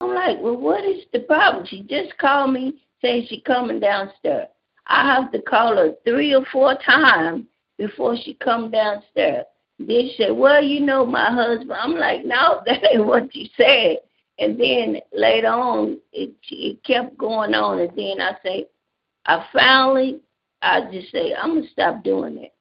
[0.00, 1.66] I'm like, well, what is the problem?
[1.66, 4.48] She just called me saying she coming downstairs.
[4.86, 7.44] I have to call her three or four times
[7.76, 9.44] before she come downstairs.
[9.78, 11.72] Then she said, well, you know my husband.
[11.72, 13.98] I'm like, no, that ain't what you said.
[14.38, 17.80] And then later on, it, it kept going on.
[17.80, 18.66] And then I say,
[19.26, 20.20] I finally,
[20.62, 22.52] I just say, I'm going to stop doing it.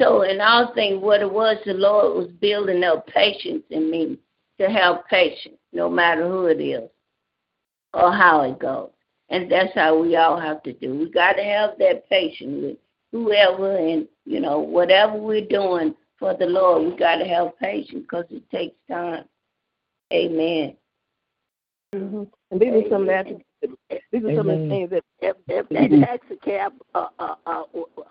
[0.00, 4.18] So in all things, what it was, the Lord was building up patience in me
[4.60, 6.88] to have patience, no matter who it is
[7.94, 8.90] or how it goes.
[9.28, 10.94] And that's how we all have to do.
[10.94, 12.76] We got to have that patience with
[13.12, 18.02] whoever and, you know, whatever we're doing for the Lord, we got to have patience
[18.02, 19.24] because it takes time.
[20.12, 20.76] Amen.
[21.94, 22.24] Mm-hmm.
[22.50, 23.26] And these are some of.
[24.12, 25.04] These are some of the things that.
[25.20, 27.62] If if that taxi cab uh, uh, uh,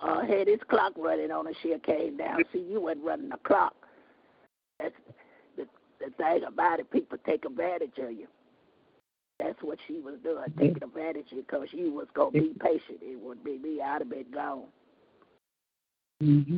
[0.02, 2.40] uh, had his clock running on it, she came down.
[2.52, 3.74] See, you wasn't running the clock.
[4.80, 4.94] That's
[5.56, 5.68] the
[6.00, 6.92] the thing about it.
[6.92, 8.28] People take advantage of you.
[9.40, 13.00] That's what she was doing, taking advantage of you because you was gonna be patient.
[13.02, 13.82] It would be me.
[13.82, 14.64] I'd have been gone.
[16.22, 16.58] Mm-hmm.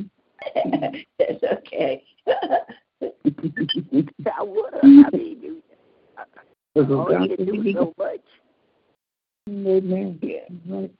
[1.18, 2.02] That's okay.
[2.30, 2.60] I
[4.42, 4.82] would have.
[4.82, 5.62] I mean, you.
[6.76, 8.20] All oh, you can do so much.
[9.48, 10.18] Amen.
[10.22, 10.40] yeah.
[10.68, 10.92] Right.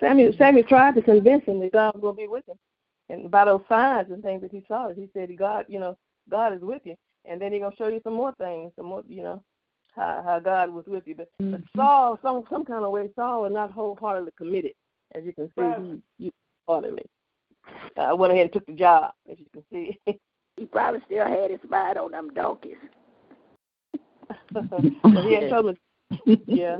[0.00, 2.56] Samuel Samuel tried to convince him that God was going to be with him,
[3.08, 5.96] and by those signs and things that he saw, he said, "God, you know,
[6.30, 9.02] God is with you." And then he's gonna show you some more things, some more,
[9.08, 9.42] you know,
[9.94, 11.14] how how God was with you.
[11.14, 14.72] But, but Saul, some some kind of way, Saul was not wholeheartedly committed,
[15.14, 15.62] as you can see.
[15.62, 16.00] Right.
[16.18, 16.32] He, he
[16.66, 17.04] wholeheartedly
[17.96, 19.98] uh, went ahead and took the job, as you can see.
[20.56, 22.76] He probably still had his mind on them donkeys.
[24.52, 25.70] but he had told
[26.26, 26.76] him, yeah,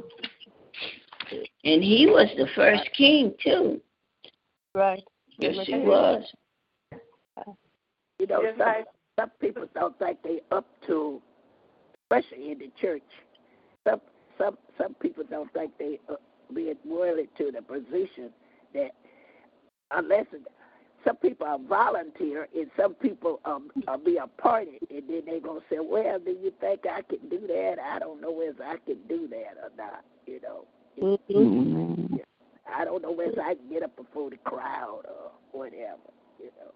[1.65, 3.81] And he was the first king too.
[4.73, 5.03] right.
[5.39, 6.23] Yes, he was.
[8.21, 8.87] You know, Just some, like-
[9.19, 11.21] some people don't think they up to,
[12.05, 13.03] especially in the church.
[13.89, 14.01] Some
[14.39, 16.15] some some people don't think they uh,
[16.55, 18.31] being worthy to the position
[18.73, 18.93] that
[19.91, 20.43] unless it,
[21.05, 25.61] some people are volunteer and some people um are be appointed and then they gonna
[25.71, 27.77] say, well, do you think I can do that?
[27.85, 30.05] I don't know if I can do that or not.
[30.27, 30.65] You know,
[31.01, 32.17] Mm-hmm.
[32.73, 35.99] I don't know if I can get up before the crowd or whatever.
[36.39, 36.73] You know.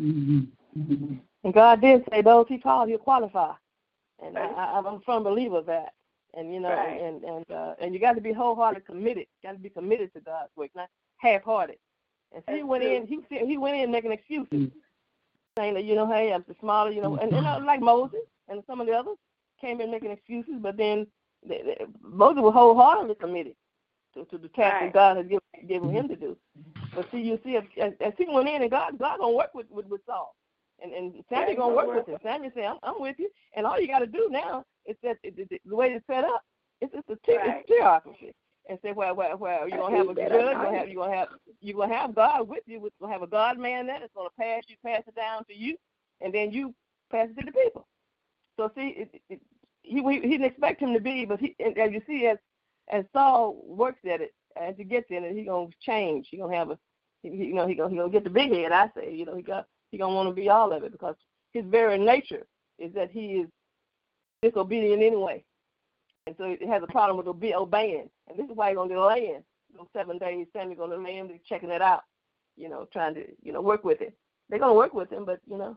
[0.00, 1.14] Mm-hmm.
[1.44, 3.52] And God did say those He called, He'll qualify,
[4.24, 4.50] and Right.
[4.56, 5.92] I, I, I'm a firm believer of that.
[6.34, 7.00] And you know, Right.
[7.00, 9.26] and and uh, and you got to be wholehearted, committed.
[9.42, 11.76] Got to be committed to God's work, not half-hearted.
[12.34, 12.94] And he went true.
[12.94, 13.06] in.
[13.06, 14.72] He said- he went in making excuses, mm.
[15.56, 17.66] saying that you know, hey, I'm the smaller, you know, and, and uh, mm.
[17.66, 19.16] like Moses and some of the others
[19.60, 21.06] came in making excuses, but then
[21.46, 23.54] they, they, Moses was wholeheartedly committed
[24.14, 24.92] to, to the task Right.
[24.92, 26.24] that God has given, given him to mm-hmm.
[26.24, 26.36] do.
[26.94, 29.54] But see, you see, as, as, as he went in, and God, God gonna work
[29.54, 30.34] with with, with Saul,
[30.82, 32.20] and and Samuel he gonna gonna work work with him.
[32.22, 35.16] Samuel said, I'm, I'm with you, and all you got to do now is that
[35.22, 36.42] it, it, the way it's set up,
[36.80, 37.60] it's it's a ti- Right.
[37.60, 38.34] it's theocracy.
[38.68, 41.16] And say, well, well, well, you're gonna have a judge, you're gonna have you're gonna
[41.16, 41.28] have
[41.60, 42.80] you're gonna have God with you.
[42.80, 45.54] You're gonna have a God man there that's gonna pass you, pass it down to
[45.54, 45.76] you,
[46.20, 46.72] and then you
[47.10, 47.86] pass it to the people.
[48.56, 49.40] So see, it, it,
[49.82, 52.38] he he didn't expect him to be, but he and as you see, as
[52.90, 56.28] as Saul works at it, as he gets in it, he gonna change.
[56.30, 56.78] He gonna have a,
[57.22, 58.70] he- you know, he gonna he gonna get the big head.
[58.72, 61.16] I say, you know, he got he gonna want to be all of it because
[61.52, 62.46] his very nature
[62.78, 63.48] is that he is
[64.42, 65.42] disobedient anyway,
[66.26, 68.94] and so it has a problem with obe- obeying, and this is why he's gonna
[68.94, 69.42] delay in
[69.76, 70.46] those seven days.
[70.52, 72.02] Samuel's gonna delay him, checking it out,
[72.56, 74.14] you know, trying to you know work with it.
[74.48, 75.76] They're gonna work with him, but you know,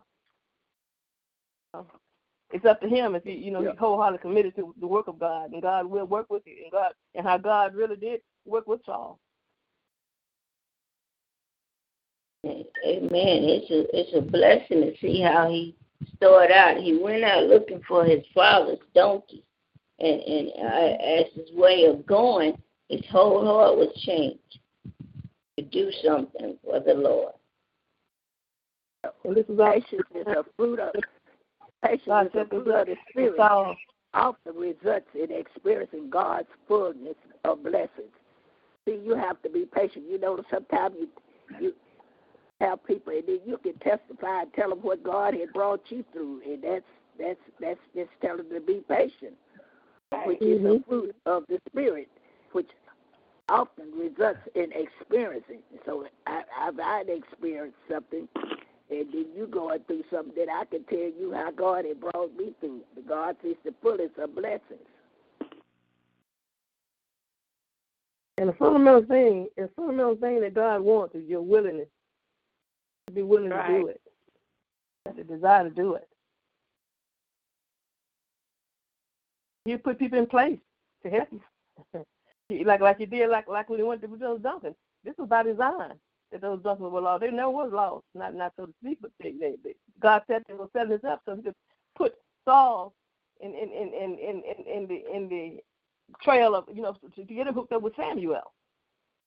[2.52, 3.72] it's up to him if he, you know, Yeah.
[3.72, 6.72] he's wholeheartedly committed to the work of God, and God will work with you, and
[6.72, 9.20] God, and how God really did work with Saul.
[12.46, 13.44] Amen.
[13.44, 15.76] It's a it's a blessing to see how he
[16.18, 16.78] started out.
[16.78, 19.44] He went out looking for his father's donkey,
[20.00, 22.58] and and uh, as his way of going,
[22.90, 24.60] his whole heart was changed
[25.58, 27.34] to do something for the Lord.
[29.24, 30.94] And this is Patience a fruit of
[31.84, 33.40] patience fruit of the spirit.
[34.14, 38.16] Often results in experiencing God's fullness of blessings.
[38.86, 40.06] See, you have to be patient.
[40.10, 41.10] You know, sometimes you
[41.60, 41.74] you
[42.62, 46.06] have people, and then you can testify and tell them what God had brought you
[46.14, 46.86] through, and that's
[47.20, 49.34] that's that's just telling them to be patient,
[50.26, 50.90] which is a mm-hmm.
[50.90, 52.08] fruit of the spirit,
[52.52, 52.70] which
[53.50, 55.60] often results in experiencing.
[55.86, 60.84] So I, I've I'd experienced something, and then you going through something that I can
[60.86, 62.82] tell you how God had brought me through.
[62.96, 64.80] The God is the fullest of blessings.
[68.38, 71.88] And the fundamental thing, the fundamental thing that God wants is your willingness
[73.08, 74.02] to be willing to do it.
[75.16, 76.10] The desire to do it.
[79.66, 80.60] You put people in place
[81.04, 81.42] to help you.
[82.64, 84.76] Like like you did like like when you went to those Duncan.
[85.04, 85.94] This was by design
[86.32, 87.22] that those Duncans were lost.
[87.22, 90.44] They never was lost, not not so to speak, but they, they, they God said
[90.48, 91.56] they were setting this up so he could
[91.98, 92.14] put
[92.48, 92.94] Saul
[93.42, 95.58] in in in in in, in, in the in the
[96.22, 98.54] trail of you know to, to get him hooked up with Samuel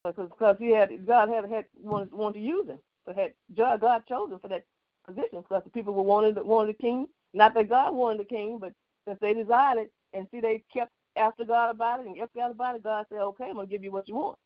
[0.04, 3.80] because because he had God had had wanted, wanted to use him, so had God
[3.80, 4.64] God chose him for that
[5.06, 7.06] position because the people were wanting wanted a king.
[7.34, 8.72] Not that God wanted a king, but
[9.06, 12.50] since they desired it and see they kept after God about it and kept God
[12.50, 14.38] about it, God said, "Okay, I'm gonna give you what you want.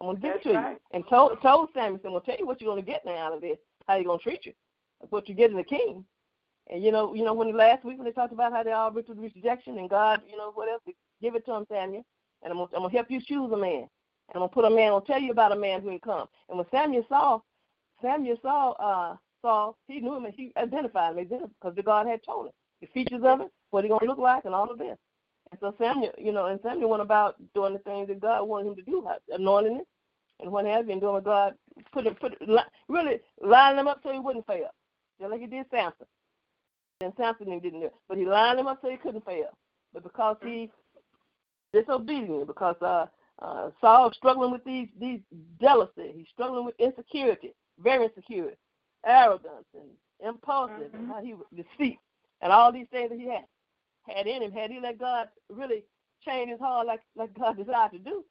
[0.00, 0.72] I'm gonna give That's it to right.
[0.72, 3.32] you." And told told Samuel, "I'm gonna tell you what you're gonna get now out
[3.34, 3.58] of this.
[3.86, 4.52] How you gonna treat you?
[5.00, 6.04] That's what you get in the king."
[6.70, 8.90] And you know, you know, when last week when they talked about how they all
[8.90, 10.82] went through rejection and God, you know, what else?
[11.20, 12.04] Give it to him, Samuel.
[12.42, 13.88] And I'm gonna, I'm gonna help you choose a man.
[14.28, 14.92] And I'm gonna put a man.
[14.92, 16.26] I'll tell you about a man who will come.
[16.48, 17.40] And when Samuel saw,
[18.00, 22.22] Samuel saw uh Saul, he knew him and he identified him because the God had
[22.24, 24.96] told him the features of it, what he gonna look like, and all of this.
[25.54, 28.70] And so Samuel, you know, and Samuel went about doing the things that God wanted
[28.70, 29.86] him to do, like anointing it
[30.40, 31.54] and what have you, and doing what God
[31.92, 32.48] put it, put it,
[32.88, 34.70] really lining him up so he wouldn't fail,
[35.20, 36.06] just like he did Samson.
[37.02, 39.50] And Samson didn't do it, but he lined him up so he couldn't fail.
[39.92, 40.70] But because he
[41.72, 43.06] disobedient, because uh,
[43.40, 45.20] uh, Saul was struggling with these these
[45.60, 48.54] jealousy, he's struggling with insecurity, very insecure,
[49.06, 49.90] arrogance, and
[50.28, 52.00] impulsive, and how he was deceit,
[52.42, 53.44] and all these things that he had
[54.06, 54.52] had in him.
[54.52, 55.84] Had he let God really
[56.24, 58.24] change his heart like like God desired to do,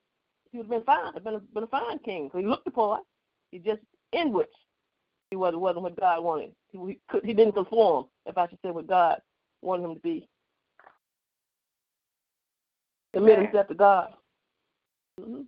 [0.52, 1.24] he would have been fine.
[1.24, 2.30] Been a, been a fine king.
[2.32, 3.02] So he looked the part.
[3.52, 4.50] He just inwards.
[5.30, 6.52] He wasn't wasn't what God wanted.
[6.72, 9.20] He, he could he didn't conform, if I should say, what God
[9.62, 10.28] wanted him to be.
[13.16, 14.14] Submit himself to God.
[15.20, 15.42] hmm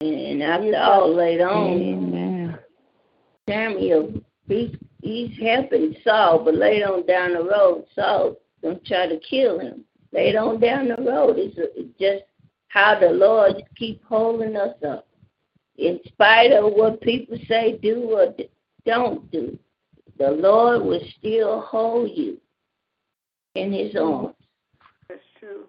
[0.00, 2.58] And after all later on, Amen.
[3.48, 4.12] Samuel,
[4.48, 4.74] he's
[5.10, 9.84] he's helping Saul, but later on down the road, Saul gonna try to kill him.
[10.12, 12.24] Later on down the road, it's, it's just
[12.68, 15.06] how the Lord keep holding us up,
[15.76, 18.34] in spite of what people say do or
[18.84, 19.58] don't do.
[20.18, 22.38] The Lord will still hold you
[23.54, 24.34] in His arms.
[25.08, 25.64] That's true.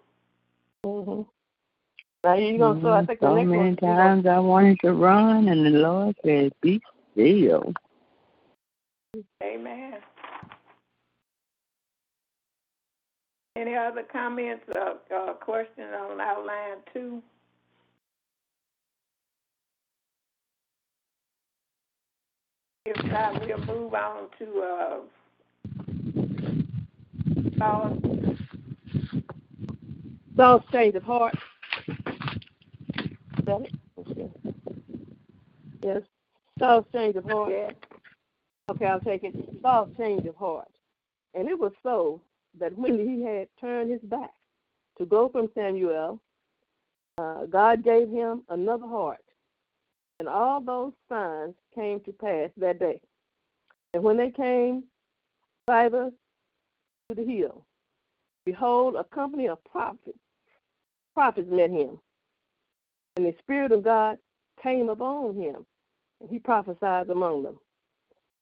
[0.83, 1.21] hmm
[2.23, 2.81] Now you're gonna.
[2.81, 3.75] So I think the so next many one.
[3.77, 6.81] times I wanted to run, and the Lord said, "Be
[7.13, 7.73] still."
[9.41, 9.93] Amen.
[13.57, 17.21] Any other comments or uh, questions on outline two?
[22.85, 24.99] If not, we'll move on to uh,
[27.59, 27.97] Saul.
[30.35, 31.35] Saul's change of heart.
[31.87, 33.71] Is that it?
[33.99, 34.31] Okay.
[35.83, 36.01] Yes.
[36.57, 37.51] Saul's change of heart.
[37.51, 37.69] Yeah.
[38.71, 39.35] Okay, I'll take it.
[39.61, 40.69] Saul's change of heart.
[41.33, 42.21] And it was so
[42.57, 44.31] that when he had turned his back
[44.97, 46.21] to go from Samuel,
[47.17, 49.19] uh, God gave him another heart.
[50.21, 53.01] And all those signs came to pass that day.
[53.93, 54.85] And when they came
[55.67, 56.09] thither
[57.09, 57.65] to the hill,
[58.45, 60.17] behold, a company of prophets,
[61.13, 61.99] prophets met him.
[63.17, 64.17] And the Spirit of God
[64.63, 65.65] came upon him,
[66.21, 67.59] and he prophesied among them.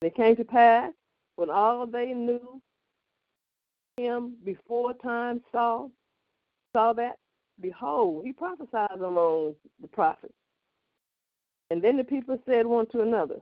[0.02, 0.93] It came to pass
[1.36, 2.62] when all they knew
[3.97, 5.89] him before time saw
[6.74, 7.18] saw that,
[7.60, 10.34] behold, he prophesied among the prophets.
[11.72, 13.39] And then the people said one to another,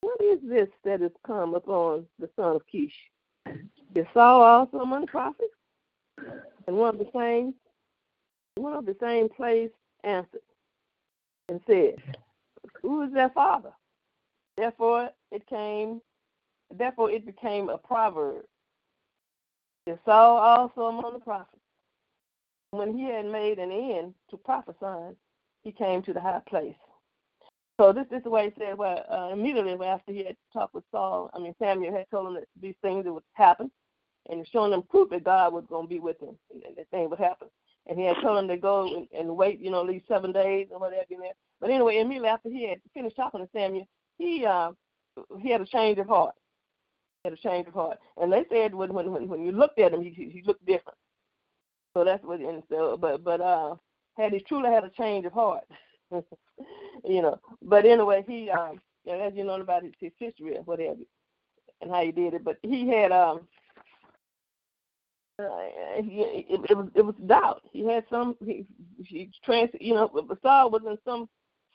[0.00, 2.94] What is this that is come upon the son of Kish?
[3.94, 5.54] Is Saul also among the prophets?
[6.66, 7.54] And one of the same
[8.56, 9.70] one of the same place
[10.04, 10.40] answered
[11.48, 11.94] and said,
[12.82, 13.72] Who is their father?
[14.56, 16.00] Therefore it came
[16.76, 18.44] therefore it became a proverb.
[19.86, 21.50] Is Saul also among the prophets?
[22.70, 25.16] When he had made an end to prophesying,
[25.62, 26.74] he came to the high place.
[27.78, 30.74] So this, this is the way he said, well, uh, immediately after he had talked
[30.74, 33.70] with Saul, I mean, Samuel had told him that these things that would happen,
[34.30, 37.10] and showing them proof that God was going to be with him, and that thing
[37.10, 37.48] would happen.
[37.86, 40.32] And he had told him to go and, and wait, you know, at least seven
[40.32, 41.04] days or whatever.
[41.10, 41.32] You know.
[41.60, 43.86] But anyway, immediately after he had finished talking to Samuel,
[44.18, 44.72] he uh,
[45.40, 46.34] he had a change of heart.
[47.22, 49.78] He had a change of heart, and they said when when when, when you looked
[49.78, 50.98] at him, he he looked different.
[51.96, 52.40] So that's what.
[52.40, 53.76] And so, but but uh,
[54.16, 55.64] had he truly had a change of heart.
[57.04, 57.38] you know.
[57.62, 61.00] But anyway, he um as you know about his, his history and whatever
[61.80, 63.46] and how he did it, but he had um
[65.38, 65.46] uh,
[65.96, 67.62] he, it, it was it was doubt.
[67.72, 68.64] He had some he,
[69.04, 70.10] he trans you know
[70.42, 71.28] Saul was in some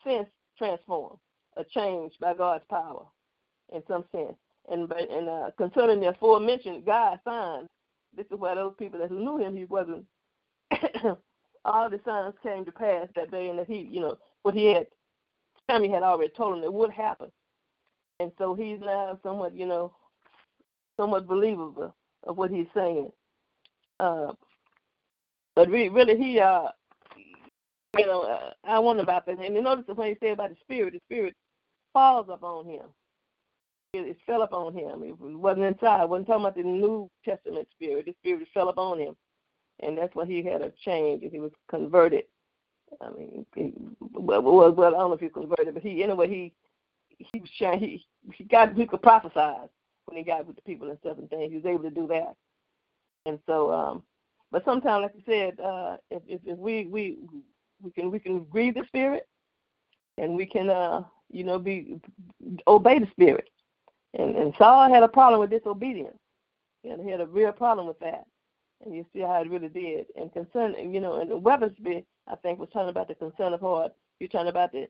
[0.04, 1.20] sense transformed,
[1.60, 3.05] a change by God's power,
[3.74, 4.36] in some sense.
[4.70, 7.68] And and uh, concerning the aforementioned God signs,
[8.16, 10.05] this is why those people that knew him, he wasn't.
[11.66, 14.74] all the signs came to pass that day, and that he, you know, what he
[14.74, 14.88] had,
[15.70, 17.32] Sammy had already told him that would happen,
[18.20, 19.91] and so he's now somewhat, you know,
[20.97, 21.93] somewhat believable
[22.24, 23.12] of what he's saying.
[23.99, 24.34] Uh,
[25.55, 26.68] but really, really, he, uh,
[27.97, 29.39] you know, uh, I wonder about that.
[29.39, 31.36] And you notice when he said about the spirit, the spirit
[31.94, 32.84] falls upon him.
[33.94, 35.04] It, fell upon him.
[35.04, 36.04] It wasn't inside.
[36.04, 38.06] It wasn't talking about the New Testament spirit.
[38.06, 39.16] The spirit fell upon him,
[39.80, 41.24] and that's when he had a change.
[41.24, 42.26] And he was converted.
[43.02, 46.28] I mean, he, well, well, well, I don't know if he converted, but he anyway
[46.28, 46.54] he
[47.18, 47.80] he was trying.
[47.80, 49.70] He he got he could prophesy
[50.06, 51.50] when he got with the people and stuff and things.
[51.50, 52.36] He was able to do that.
[53.26, 54.04] And so, um,
[54.52, 57.18] but sometimes, like you said, uh, if, if, if we we
[57.82, 59.28] we can we can grieve the spirit,
[60.18, 62.00] and we can uh, you know be
[62.68, 63.50] obey the spirit.
[64.18, 66.18] And and Saul had a problem with disobedience.
[66.84, 68.26] And he had a real problem with that.
[68.86, 70.06] And you see how it really did.
[70.16, 73.92] And concern, you know, and Weathersby, I think, was talking about the concern of heart.
[74.20, 74.88] You're talking about the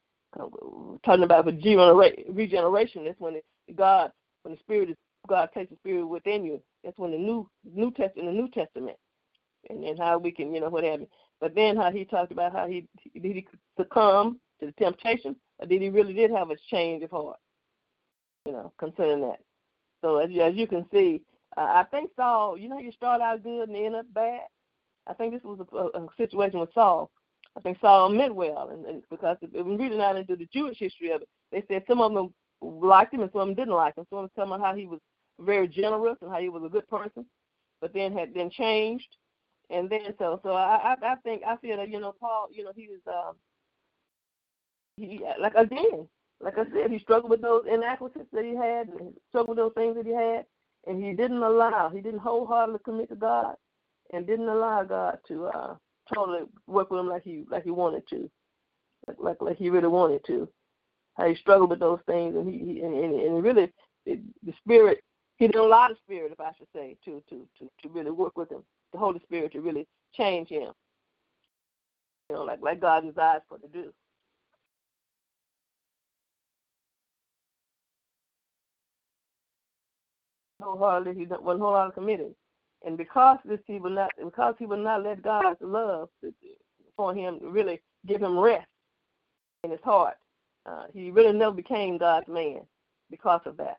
[1.03, 3.05] talking about the regeneration.
[3.05, 3.41] That's when
[3.75, 4.11] God,
[4.43, 4.95] when the Spirit is
[5.27, 6.61] God takes the Spirit within you.
[6.83, 8.97] That's when the new New Testament, the New Testament,
[9.69, 11.07] and, and how we can, you know, what have you.
[11.41, 15.35] But then how he talked about how he he succumb to the temptation,
[15.67, 17.39] did he really did have a change of heart,
[18.45, 19.39] you know, concerning that.
[20.01, 21.21] So as you, as you can see,
[21.57, 24.41] uh, I think Saul, you know, you start out good and end up bad.
[25.07, 27.09] I think this was a, a situation with Saul.
[27.57, 30.77] I think Saul meant well, and, and because if, we reading out into the Jewish
[30.77, 33.73] history of it, they said some of them liked him and some of them didn't
[33.73, 34.05] like him.
[34.09, 34.99] Some of them telling about how he was
[35.39, 37.25] very generous and how he was a good person,
[37.81, 39.07] but then had then changed.
[39.69, 42.63] And then so so I I, I think I feel that you know Paul you
[42.63, 43.35] know he was um
[44.99, 46.07] he like again
[46.41, 49.73] like I said he struggled with those inadequacies that he had and struggled with those
[49.75, 50.45] things that he had
[50.87, 53.55] and he didn't allow he didn't wholeheartedly commit to God
[54.13, 55.75] and didn't allow God to uh
[56.13, 58.29] totally work with him like he like he wanted to
[59.07, 60.47] like like, like he really wanted to
[61.15, 63.71] how he struggled with those things and he, he and, and, and really
[64.05, 65.03] it, the spirit
[65.39, 68.37] he didn't allow the Spirit, if I should say, to to to to really work
[68.37, 70.73] with him, the Holy Spirit to really change him.
[72.29, 73.93] You know, like like God desires for to do.
[80.61, 82.35] Wholeheartedly, he wasn't wholeheartedly committed,
[82.85, 86.09] and because this he would not, because he would not let God's love
[86.97, 88.67] for him really give him rest
[89.63, 90.17] in his heart.
[90.65, 92.61] Uh, he really never became God's man
[93.09, 93.77] because of that.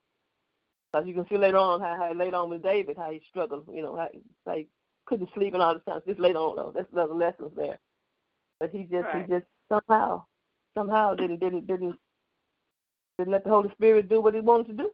[0.91, 3.65] Because you can see later on how, how later on with David, how he struggled,
[3.73, 4.09] you know, how,
[4.47, 4.67] how he
[5.07, 6.01] couldn't sleep and all this time.
[6.07, 7.79] Just later on though, there's other lessons there.
[8.59, 9.27] But he just right.
[9.27, 10.25] he just somehow
[10.77, 11.97] somehow didn't didn't didn't
[13.19, 14.91] didn't let the Holy Spirit do what he wanted to do.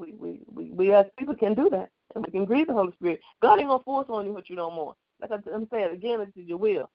[0.00, 1.90] We we we, we as people can do that.
[2.14, 3.20] And we can grieve the Holy Spirit.
[3.42, 4.96] God ain't gonna force on you what you don't want.
[5.20, 6.90] Like I'm saying again, it's your will.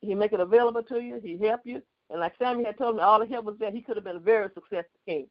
[0.00, 3.02] He make it available to you, he help you, and like Sammy had told me,
[3.02, 3.70] all the help was there.
[3.70, 5.26] He could have been a very successful king.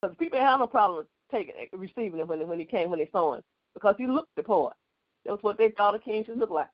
[0.00, 3.34] Because people had no problem taking receiving him when, when he came, when they saw
[3.34, 3.42] him.
[3.74, 4.74] Because he looked the part.
[5.24, 6.68] That was what they thought a king should look like.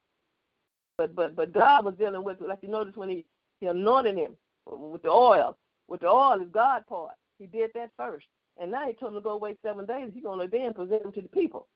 [0.98, 3.24] But but but God was dealing with like you notice when he,
[3.60, 4.36] he anointed him
[4.66, 5.56] with the oil.
[5.88, 7.14] With the oil is God part.
[7.38, 8.26] He did that first.
[8.60, 10.10] And now he told him to go away seven days.
[10.14, 11.68] He's gonna then present him to the people.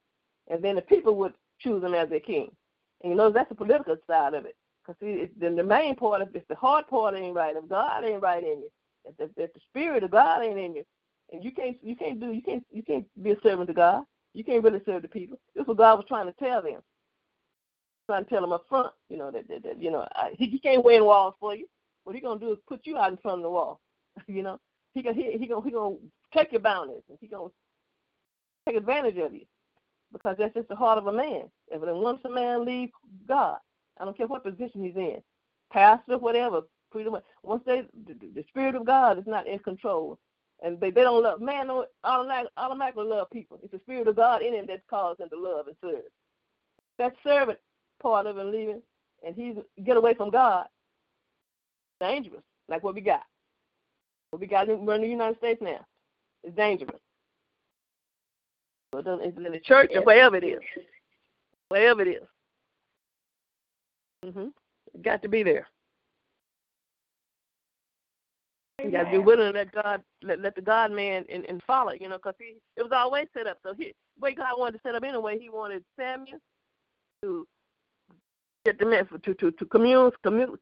[0.49, 2.51] And then the people would choose him as their king.
[3.03, 4.57] And you know that's the political side of it.
[4.85, 8.05] Because see, then the main part, if, if the hard part ain't right, if God
[8.05, 8.71] ain't right in you,
[9.05, 10.85] if the, if the spirit of God ain't in you,
[11.33, 14.05] and you can't you can't do you can't you can't be a servant to God.
[14.33, 15.39] You can't really serve the people.
[15.55, 16.81] This is what God was trying to tell them.
[18.07, 20.47] Trying to tell them up front, you know that, that, that you know I, he,
[20.47, 21.67] he can't win walls for you.
[22.05, 23.81] What he gonna do is put you out in front of the wall.
[24.27, 24.59] you know
[24.95, 25.97] he can he, he gonna he gonna
[26.35, 27.49] take your boundaries and he gonna
[28.67, 29.47] take advantage of you
[30.13, 31.45] because that's just the heart of a man.
[31.71, 32.91] If once a man leave
[33.29, 33.59] God,
[33.99, 35.23] I don't care what position he's in,
[35.73, 36.63] pastor, whatever.
[36.91, 37.17] freedom.
[37.43, 40.19] once they the, the spirit of God is not in control,
[40.63, 43.59] and they, they don't love man don't automatically, automatically love people.
[43.63, 46.05] It's the spirit of God in him that calls them to love and serve.
[46.99, 47.59] That servant
[48.03, 48.83] part of him leaving,
[49.27, 50.67] and he's get away from God.
[52.01, 53.23] Dangerous, like what we got.
[54.31, 55.85] What we got in, we're in the United States now.
[56.45, 57.01] It's dangerous.
[58.93, 60.61] It's in the church or wherever it is.
[61.69, 62.29] Wherever it is.
[64.25, 64.53] Mhm.
[65.03, 65.69] Got to be there.
[68.83, 71.63] You got to be willing to let God, let, let the God man and, and
[71.67, 73.59] follow, you know, because he it was always set up.
[73.63, 76.39] So he, way God wanted to set up anyway, he wanted Samuel
[77.23, 77.47] to
[78.65, 80.57] get the man to to to commune, commune.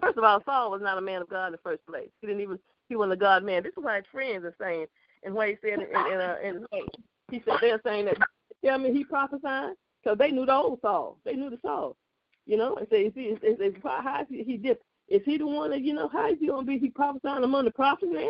[0.00, 2.08] First of all, Saul was not a man of God in the first place.
[2.20, 2.58] He didn't even
[2.92, 3.62] he wasn't a God man.
[3.62, 4.84] This is why his friends are saying,
[5.22, 6.66] and what he said in in, in, uh, in
[7.30, 8.18] he said they're saying that
[8.60, 9.72] yeah, I mean he prophesied
[10.04, 11.96] because they knew the old Saul, they knew the Saul,
[12.44, 14.84] you know, and say, see, it's, it's, it's, how is he, he dipped.
[15.08, 16.08] Is he the one that you know?
[16.08, 16.78] How is he gonna be?
[16.78, 18.28] He prophesying among the prophets, man.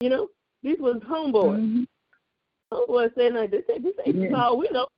[0.00, 0.28] You know,
[0.64, 1.60] these was homeboys.
[1.60, 1.86] Mhm.
[2.72, 4.30] Homeboys saying like this, this ain't Yeah.
[4.32, 4.88] Saul we know.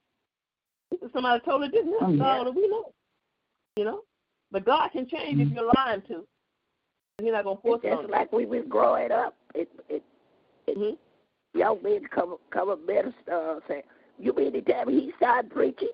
[0.90, 1.96] This is somebody totally different.
[2.00, 2.36] Oh, This is yeah.
[2.36, 2.92] Saul that we know.
[3.76, 4.02] You know,
[4.50, 6.26] but God can change if you're lying to.
[7.20, 8.08] He's not gonna force It's it just you.
[8.12, 9.34] like we was growing up.
[9.54, 10.02] It it
[10.68, 10.98] Mhm.
[11.54, 13.82] young men come come up minister uh, say,
[14.18, 15.92] You mean to tell he started preaching?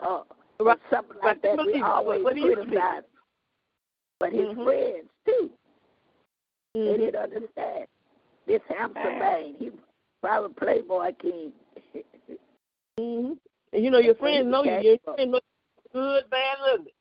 [0.00, 0.22] Uh,
[0.58, 0.78] or Right.
[0.90, 1.24] something Right.
[1.36, 1.64] like that.
[1.66, 1.82] We it.
[1.82, 2.70] always What used to be.
[2.70, 3.02] criticize.
[4.18, 4.64] But his Mhm.
[4.64, 5.50] friends too,
[6.74, 6.96] they Mhm.
[6.98, 7.88] didn't understand.
[8.46, 9.54] This Hampton Man.
[9.54, 9.72] he
[10.22, 11.52] probably playboy king.
[12.98, 13.32] hmm
[13.72, 14.70] And you know your That's where he friends know you.
[14.80, 15.40] Your friends know you
[15.92, 16.94] good, bad, ugly.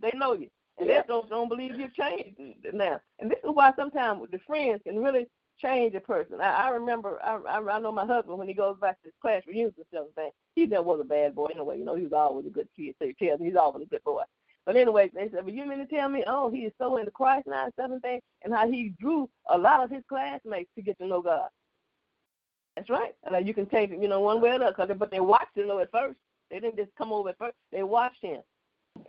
[0.00, 0.48] They know you,
[0.78, 1.02] and Yeah.
[1.02, 3.00] they don't don't believe you've changed uh, now.
[3.18, 5.26] And this is why sometimes the friends can really
[5.58, 6.40] change a person.
[6.40, 9.14] I, I remember, I, I I know my husband when he goes back to his
[9.22, 10.06] class reunions and stuff.
[10.14, 11.78] Thing, he never was a bad boy anyway.
[11.78, 12.94] You know, he was always a good kid.
[12.98, 14.22] So he tells me he's always a good boy.
[14.66, 17.10] But anyway, they said, "Well, you mean to tell me, oh, he is so into
[17.12, 20.70] Christ now and stuff and things, and how he drew a lot of his classmates
[20.74, 21.48] to get to know God."
[22.76, 23.14] That's right.
[23.24, 24.74] And you can take it, you know, one way or another.
[24.74, 26.18] 'cause they- But they watched him though at first.
[26.50, 27.56] They didn't just come over at first.
[27.72, 28.42] They watched him.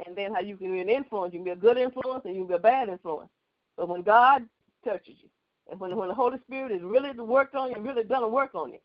[0.06, 1.34] And then how you can be an influence.
[1.34, 3.30] You can be a good influence and you can be a bad influence.
[3.76, 4.44] But when God
[4.84, 5.30] touches you,
[5.70, 8.56] and when when the Holy Spirit is really worked on you, really done a work
[8.56, 8.80] on you,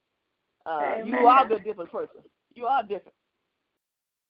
[0.67, 2.21] uh, you are a different person.
[2.55, 3.15] You are different.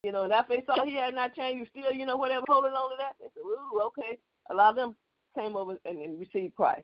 [0.03, 2.43] You know, and after they saw he had not changed, you still, you know, whatever,
[2.47, 3.15] holding on to that.
[3.19, 4.19] They said, ooh, okay.
[4.51, 4.95] A lot of them
[5.37, 6.83] came over and, and received Christ.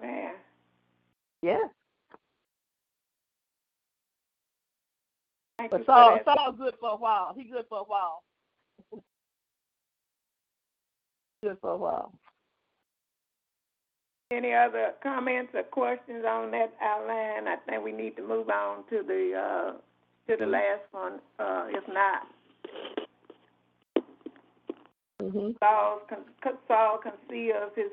[0.00, 0.34] Man.
[1.42, 1.64] Yeah.
[5.58, 6.34] Thank But you Saul, for.
[6.36, 7.34] Saul good for a while.
[7.36, 8.22] He good for a while.
[11.42, 12.12] good for a while.
[14.32, 17.46] Any other comments or questions on that outline?
[17.46, 19.72] I think we need to move on to the uh,
[20.28, 21.20] to the last one.
[21.38, 22.26] Uh, if not,
[25.20, 27.92] hmm Saul con- Saul conceals his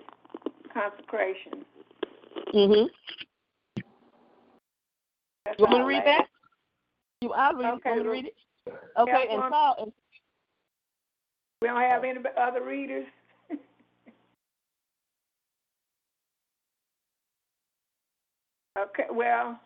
[0.73, 1.63] consecration.
[2.53, 2.89] Mhm.
[5.45, 6.27] You want me to read that?
[7.23, 7.85] You, I'll read Okay, it.
[7.85, 8.35] Want me to well, read it?
[8.99, 9.93] Okay, yeah, and Saul, and
[11.61, 13.05] We don't have any other readers.
[18.77, 19.57] okay, well,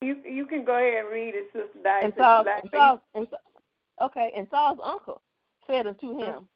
[0.00, 2.02] you you can go ahead and read it, Sister Dice.
[2.02, 5.22] and Saul, and Saul, and Sa- okay, and Saul's uncle
[5.68, 6.48] said unto him,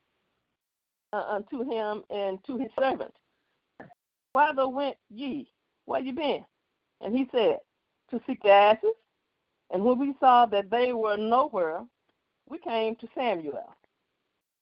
[1.12, 3.16] uh, unto him and to his servants,
[4.32, 5.53] Whither went ye?
[5.85, 6.45] Where you been?
[7.01, 7.59] And he said,
[8.11, 8.94] To seek the asses.
[9.70, 11.82] And when we saw that they were nowhere,
[12.48, 13.74] we came to Samuel.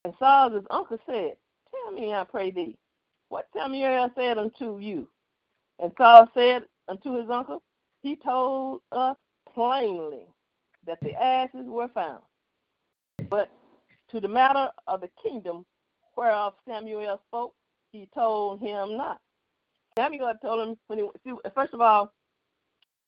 [0.05, 1.33] And Saul's uncle said,
[1.71, 2.77] Tell me, I pray thee,
[3.29, 5.09] what Samuel said unto you?
[5.79, 7.63] And Saul said unto his uncle,
[8.03, 9.17] He told us
[9.55, 10.27] plainly
[10.87, 12.23] that the asses were found.
[13.31, 13.51] But
[14.11, 15.65] to the matter of the kingdom
[16.17, 17.55] whereof Samuel spoke,
[17.93, 19.19] he told him not.
[19.97, 22.13] Samuel told him when he first of all,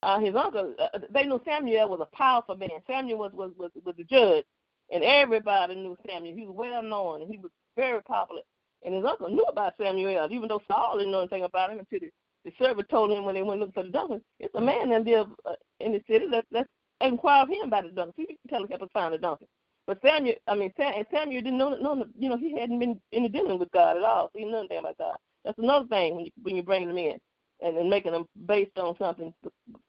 [0.04, 2.70] uh, his uncle uh, they knew Samuel was a powerful man.
[2.86, 4.44] Samuel was was was, was the judge,
[4.92, 6.36] and everybody knew Samuel.
[6.36, 8.42] He was well known and he was very popular.
[8.84, 12.00] And his uncle knew about Samuel, even though Saul didn't know anything about him until
[12.00, 12.10] the,
[12.44, 14.22] the servant told him when they went looking for the donkey.
[14.40, 16.26] It's a man that live uh, in the city.
[16.30, 16.68] Let's let's
[17.00, 18.26] inquire of him about the donkey.
[18.28, 19.46] He can tell us help us find the donkey.
[19.86, 23.00] But Samuel, I mean, Sam, and Samuel didn't know, know, you know, he hadn't been
[23.12, 24.30] in the dealing with God at all.
[24.32, 25.16] So he knew nothing about God.
[25.44, 27.18] That's another thing when you when you bring them in
[27.64, 29.32] and, and making them based on something,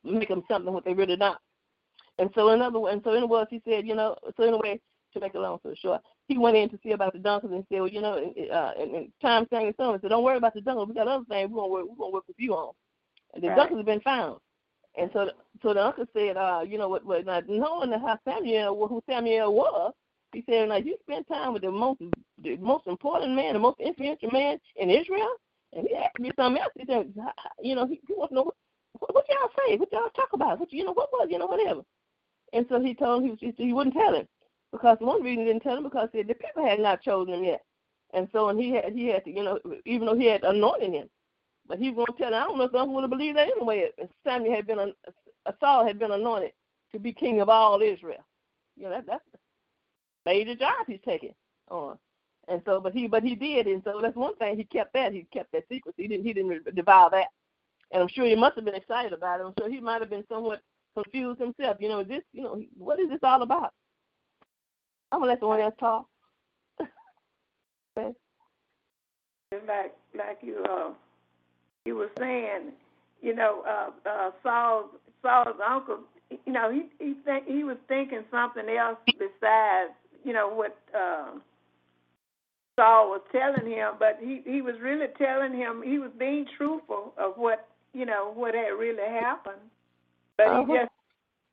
[0.03, 1.39] make them something what they really not.
[2.17, 4.79] And so in other and so in words, he said, you know, so anyway,
[5.13, 7.65] to make a long story short, he went in to see about the donkeys and
[7.69, 10.37] said, well, you know, uh, and, and time sang his song and said, don't worry
[10.37, 10.87] about the donkeys.
[10.87, 12.73] We got other things we're gonna work, we're gonna work with you on.
[13.33, 13.57] And the Right.
[13.57, 14.39] donkeys have been found.
[14.97, 15.29] And so,
[15.61, 17.05] so the uncle said, uh, you know what?
[17.05, 19.93] what not knowing how Samuel, who Samuel was,
[20.31, 22.01] he said, now you spend time with the most,
[22.41, 25.29] the most important man, the most influential man in Israel.
[25.75, 26.71] And he asked me something else.
[26.77, 27.13] He said,
[27.61, 28.43] you know, he, he wants to know
[28.99, 31.47] what, what, y'all say, what y'all talk about, what you know, what was, you know,
[31.47, 31.81] whatever.
[32.53, 34.27] And so he told him he, he wouldn't tell him
[34.71, 37.61] because one reason he didn't tell him because the people had not chosen him yet.
[38.13, 40.93] And so, and he had, he had to, you know, even though he had anointed
[40.93, 41.09] him,
[41.67, 42.35] but he to tell him.
[42.35, 43.89] I don't know if someone would have believed that anyway.
[44.25, 44.93] Samuel had been,
[45.59, 46.51] Saul had been anointed
[46.91, 48.23] to be king of all Israel.
[48.77, 49.23] You know, that, that's
[50.25, 51.33] major job he's taking
[51.69, 51.97] on.
[52.47, 54.57] And so, but he, but he did, and so that's one thing.
[54.57, 55.13] He kept that.
[55.13, 55.95] He kept that secret.
[55.97, 56.25] He didn't.
[56.25, 57.27] He didn't devour that.
[57.91, 59.45] And I'm sure he must have been excited about it.
[59.45, 60.61] I'm sure he might have been somewhat
[60.95, 61.77] confused himself.
[61.79, 63.73] You know, is this, you know, what is this all about?
[65.11, 66.07] I'm gonna let someone else talk.
[67.97, 68.13] okay.
[70.15, 70.89] Like you uh
[71.85, 72.71] you were saying,
[73.21, 74.89] you know, uh uh Saul's
[75.21, 75.99] Saul's uncle
[76.45, 79.93] you know, he he think he was thinking something else besides,
[80.23, 81.31] you know, what uh
[82.75, 87.13] Saul was telling him, but he he was really telling him he was being truthful
[87.17, 89.61] of what you know what had really happened,
[90.37, 90.65] but Uh-huh.
[90.65, 90.91] he just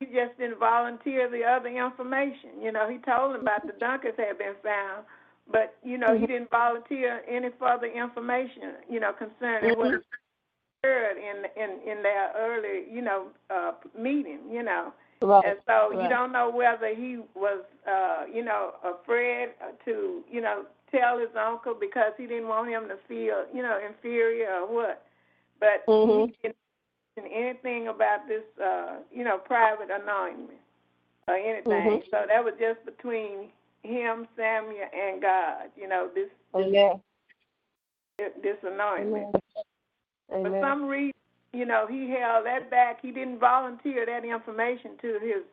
[0.00, 2.60] he just didn't volunteer the other information.
[2.60, 5.04] You know, he told him about the Dunkers had been found,
[5.50, 8.74] but you know he didn't volunteer any further information.
[8.90, 9.94] You know, concerning what
[10.82, 14.40] occurred in in in their early you know uh meeting.
[14.50, 14.92] You know.
[15.24, 15.44] Right.
[15.46, 19.50] And so you don't know whether he was, uh, you know, afraid
[19.84, 20.64] to, you know,
[20.94, 25.06] tell his uncle because he didn't want him to feel, you know, inferior or what.
[25.58, 26.26] But Mhm.
[26.26, 26.56] he didn't
[27.16, 30.60] mention anything about this, uh, you know, private anointment
[31.28, 32.00] or anything.
[32.02, 32.10] Mhm.
[32.10, 35.70] So that was just between him, Samuel, and God.
[35.76, 37.02] You know, this Amen.
[38.18, 39.34] this anointment.
[40.30, 40.52] Amen.
[40.52, 41.14] For some reason,
[41.52, 43.00] you know, he held that back.
[43.00, 45.44] He didn't volunteer that information to his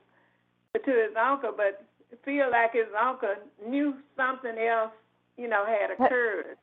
[0.73, 1.83] to his uncle, but
[2.23, 3.35] feel like his uncle
[3.65, 4.91] knew something else,
[5.39, 6.57] you know, had occurred.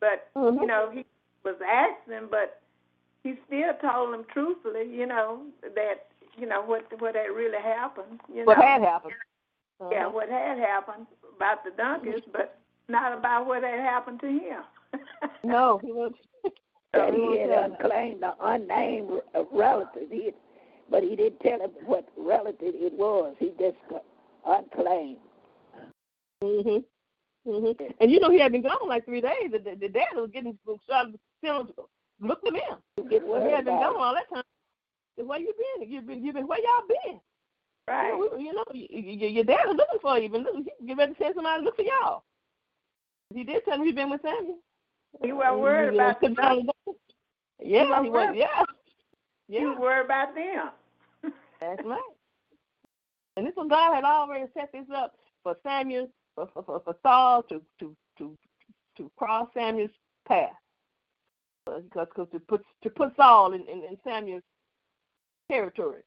[0.00, 0.60] But Mhm.
[0.60, 1.04] you know, he
[1.44, 2.60] was asking, but
[3.22, 8.20] he still told him truthfully, you know, that you know what what had really happened.
[8.32, 9.14] You What know, had happened?
[9.90, 10.10] yeah, Uh-huh.
[10.10, 11.06] what had happened
[11.36, 12.58] about the donkeys, but
[12.88, 14.62] not about what had happened to him.
[15.44, 16.12] No, he was.
[16.92, 19.20] that he he was had unclaimed an unnamed
[19.52, 20.10] relative.
[20.10, 20.32] He,
[20.90, 23.36] but he didn't tell him what relative it was.
[23.38, 24.04] He just cl-
[24.46, 25.18] unclaimed.
[26.42, 26.84] Mhm.
[27.50, 27.94] Mhm.
[28.00, 29.50] And you know he had been gone like three days.
[29.50, 31.68] The, the, the dad was getting started feeling
[32.20, 32.78] look at him.
[32.96, 34.44] You get He had been gone all that time.
[35.16, 35.90] Where you been?
[35.90, 37.20] You've been you've been where y'all been?
[37.88, 38.12] right.
[38.14, 40.28] You know, you know y- y- your dad was looking for you.
[40.28, 42.22] But look, he get ready to send somebody to look for y'all.
[43.34, 44.58] He did tell me he'd been with Samuel.
[45.22, 46.96] He wasn't worried You about the sit down and go.
[47.62, 48.34] Yeah, wasn't he was.
[48.36, 48.64] Yeah,
[49.48, 49.64] yeah.
[49.66, 51.32] was worried about them.
[51.60, 52.00] That's right.
[53.36, 56.96] And this one God had already set this up for Samuel, for, for, for, for
[57.02, 58.36] Saul to, to, to,
[58.96, 59.90] to cross Samuel's
[60.26, 60.50] path.
[61.66, 64.42] Because cause to put to put Saul in, in, in Samuel's
[65.50, 66.02] territory.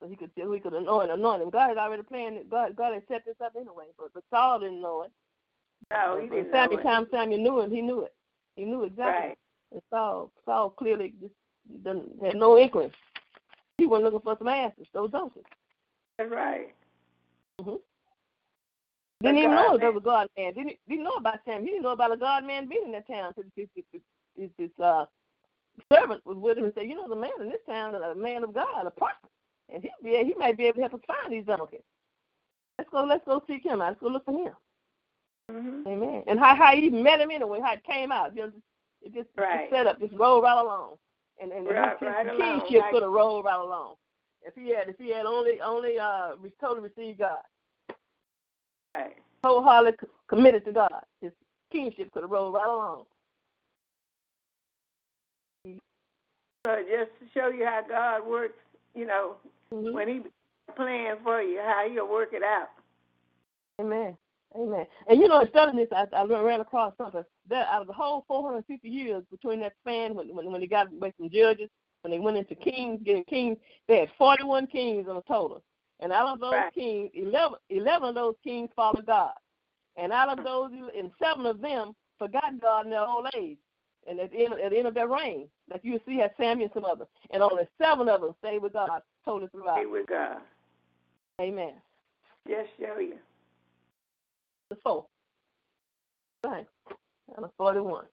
[0.00, 1.50] So he could he could anoint anoint him.
[1.50, 2.50] God had already planned it.
[2.50, 5.12] God God had set this up anyway, but, but Saul didn't know it.
[5.90, 6.82] No, he didn't Samuel, know it.
[6.84, 8.14] time Samuel knew it, he knew it.
[8.56, 9.28] He knew exactly.
[9.28, 9.38] Right.
[9.72, 11.34] And Saul Saul clearly just
[11.84, 12.92] didn't, had no inkling.
[13.78, 15.44] He wasn't looking for some answers, those donkeys.
[16.18, 16.74] That's right.
[17.60, 17.89] hmm The
[19.22, 20.54] Didn't even know there was a God man.
[20.54, 21.62] Didn't didn't know about Sam.
[21.62, 23.32] He didn't know about a God man being in that town.
[23.36, 24.00] His his, his,
[24.36, 25.04] his, his uh,
[25.92, 28.14] servant was with him and said, "You know, the man in this town is a
[28.14, 29.28] man of God, a prophet,
[29.72, 31.82] and he yeah, he might be able to help us find these donkeys.
[32.78, 33.04] Let's go.
[33.04, 33.88] Let's go seek him out.
[33.90, 34.54] Let's go look for him.
[35.50, 36.22] hmm Amen.
[36.26, 37.60] And how how he met him anyway.
[37.62, 38.34] How it came out.
[38.34, 38.52] You know,
[39.02, 39.68] it just Right.
[39.70, 40.96] set up, just rolled right along.
[41.42, 43.96] And and Right- his, right his kingship could have rolled right along.
[44.42, 47.38] If he had if he had only only uh totally received God.
[48.96, 49.16] Right.
[49.44, 51.02] wholeheartedly committed to God.
[51.20, 51.32] His
[51.70, 53.04] kingship could have rolled right along.
[56.66, 58.58] So just to show you how God works,
[58.94, 59.36] you know,
[59.72, 59.94] Mm-hmm.
[59.94, 60.20] when He
[60.74, 62.70] plans for you, how He'll work it out.
[63.80, 64.16] Amen.
[64.56, 64.84] Amen.
[65.08, 67.22] And you know, in studying this, I, I ran across something.
[67.48, 70.92] That out of the whole 450 years between that span when when, when they got
[70.92, 71.70] away from judges,
[72.02, 75.62] when they went into kings, getting kings, they had 41 kings in a total.
[76.00, 76.72] And out of those Right.
[76.72, 79.34] kings, 11, 11 of those kings followed God.
[79.96, 83.58] And out of those, and seven of them forgot God in their old age.
[84.06, 86.64] And at the end, at the end of their reign, like you see, had Samuel
[86.64, 89.88] and some others, and only seven of them stayed with God totally throughout.
[89.90, 90.38] With God.
[91.40, 91.74] Amen.
[92.48, 93.18] Show you.
[94.70, 95.06] The four.
[96.44, 96.66] Right.
[97.36, 98.06] And a 41.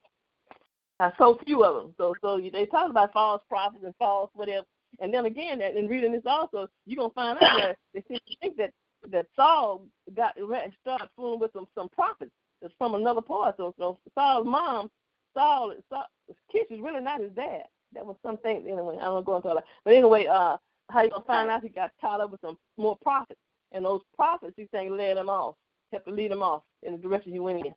[0.99, 1.93] Now, so few of them.
[1.97, 4.65] So, so they talk about false prophets and false whatever.
[4.99, 8.01] And then again, in reading this also, you're gonna find out that they
[8.41, 8.71] think that
[9.11, 9.85] that Saul
[10.15, 10.35] got
[10.81, 12.31] started fooling with some some prophets
[12.77, 13.55] from another part.
[13.57, 14.89] So, so Saul's mom,
[15.33, 16.05] Saul, Saul
[16.51, 17.63] Kish is really not his dad.
[17.93, 18.97] That was something anyway.
[18.99, 19.65] I don't go into all that.
[19.85, 20.57] But anyway, uh,
[20.89, 23.39] how you gonna find out he got caught up with some more prophets,
[23.71, 25.55] and those prophets he's saying led him off,
[25.91, 27.73] helped to lead him off in the direction he went in.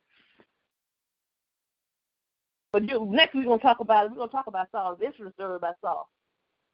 [2.72, 4.12] But you, next we're gonna talk about it.
[4.12, 6.08] We're gonna talk about Saul's interest story about Saul.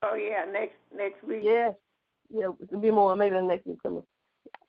[0.09, 1.41] Oh yeah, next next week.
[1.43, 1.75] Yes.
[2.31, 4.03] Yeah, it'll be more maybe the next week coming.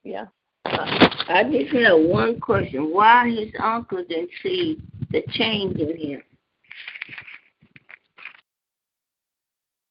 [0.04, 0.26] Yeah.
[0.66, 2.94] Uh, I just have one question.
[2.94, 4.80] Why his uncle didn't see
[5.12, 6.22] the change in him?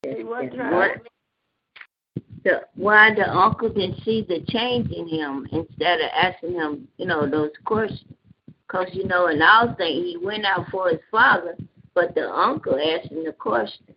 [0.03, 0.75] He wasn't trying.
[0.75, 1.03] What,
[2.45, 7.07] the, why the uncle didn't see the change in him instead of asking him, you
[7.07, 8.05] know, those questions?
[8.67, 11.57] Because, you know, in our thing, he went out for his father,
[11.95, 13.95] but the uncle asked him the question.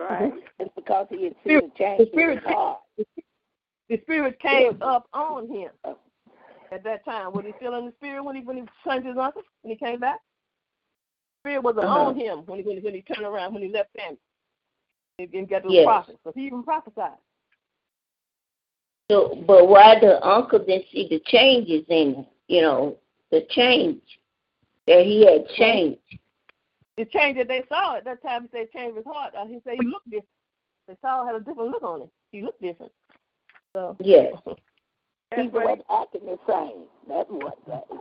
[0.00, 0.32] Right.
[0.58, 2.80] It's because he had seen the change in spirit- heart.
[3.88, 5.70] The spirit came up on him
[6.72, 7.32] at that time.
[7.32, 9.98] Was he feeling the spirit when he when he turned his uncle when he came
[10.00, 10.20] back?
[11.44, 11.98] The Spirit was Uh-huh.
[12.06, 14.18] on him when he when he, when he turned around when he left family
[15.18, 15.86] and, and got to the Yes.
[15.86, 16.18] prophet.
[16.24, 17.18] So he even prophesied.
[19.10, 22.26] So, but why the uncle didn't see the changes in him?
[22.46, 22.98] You know,
[23.30, 24.00] the change
[24.86, 26.00] that he had changed.
[27.00, 29.32] The change that they saw at that time, they changed his heart.
[29.34, 30.28] Uh, he said he looked different.
[30.86, 32.10] They saw had a different look on him.
[32.30, 32.92] He looked different.
[33.72, 34.34] So Yes.
[35.34, 36.82] He wasn't acting the same.
[37.08, 38.00] That's what that is.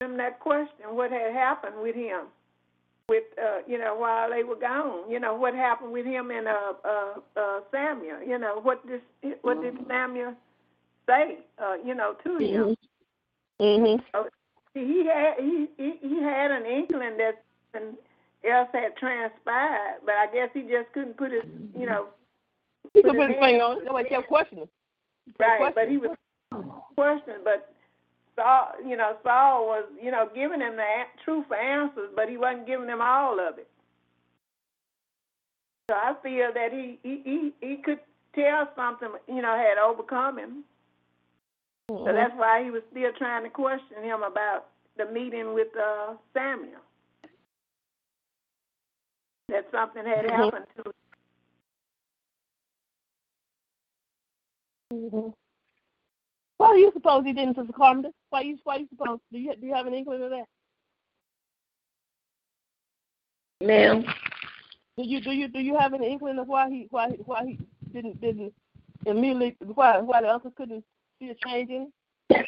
[0.00, 2.22] him that question, what had happened with him,
[3.08, 5.10] with uh, you know, while they were gone.
[5.10, 8.22] You know, what happened with him and uh, uh, uh, Samuel.
[8.26, 9.00] You know, what this,
[9.40, 10.34] what did Samuel
[11.08, 11.38] say?
[11.58, 12.76] Uh, you know, to him.
[13.58, 14.02] Mhm.
[14.74, 17.96] See, he had he, he he had an inkling that something
[18.44, 21.42] else had transpired, but I guess he just couldn't put his,
[21.78, 22.06] you know,
[22.94, 24.04] He could put his finger on it.
[24.04, 24.68] He kept questioning.
[25.38, 25.74] Right.
[25.74, 26.16] But he was
[26.96, 27.72] questioning, but
[28.36, 30.84] Saul, you know, Saul was, you know, giving him the
[31.24, 33.68] truthful answers, but he wasn't giving him all of it.
[35.90, 38.00] So I feel that he he he, he could
[38.34, 40.64] tell something, you know, had overcome him.
[41.88, 42.14] So Mhm.
[42.14, 46.80] that's why he was still trying to question him about the meeting with uh, Samuel.
[49.52, 50.30] That something had Mhm.
[50.30, 50.92] happened to
[55.18, 55.34] him.
[56.56, 58.12] Why do you suppose he didn't, Sister Carpenter?
[58.30, 59.20] Why you why you suppose?
[59.30, 60.48] Do you do you have an inkling of that?
[63.60, 64.04] Ma'am?
[64.96, 67.44] Do you do you do you have an inkling of why he why he- why
[67.44, 67.58] he
[67.92, 68.54] didn't didn't
[69.04, 70.84] immediately why why the uncle couldn't
[71.18, 71.92] see a change in
[72.30, 72.46] him?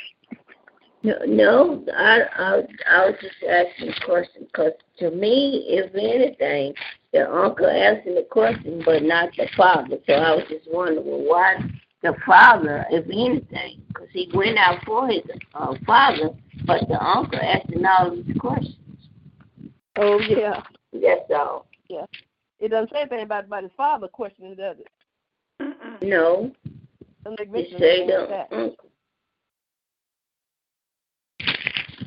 [1.05, 6.73] No, no, I, I, I was just asking a question because to me, if anything,
[7.13, 9.99] the uncle asking the question, but not the father.
[10.07, 11.57] So I was just wondering well, why
[12.03, 15.21] the father, if anything, because he went out for his
[15.53, 16.31] uh, father,
[16.65, 18.77] but the uncle asking all these questions.
[19.97, 20.63] Oh yeah,
[20.95, 21.67] That's all.
[21.91, 22.07] Yeah.
[22.61, 26.03] It doesn't say anything about about his father questioning, does it?
[26.03, 26.51] No,
[27.27, 28.75] he say the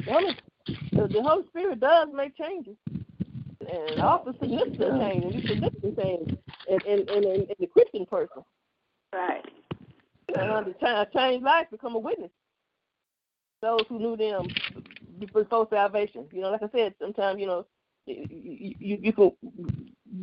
[0.08, 0.38] The Holy,
[0.94, 6.38] the, the Holy Spirit does make changes, and often significant changes, and significant change
[6.70, 8.44] in in, in, in, in the Christian person.
[9.14, 9.44] Right.
[10.34, 10.76] And
[11.14, 12.32] change, life, become a witness.
[13.62, 14.48] Those who knew them
[15.20, 16.26] before salvation.
[16.32, 17.66] You know, like I said, sometimes you know,
[18.06, 19.32] you you, you can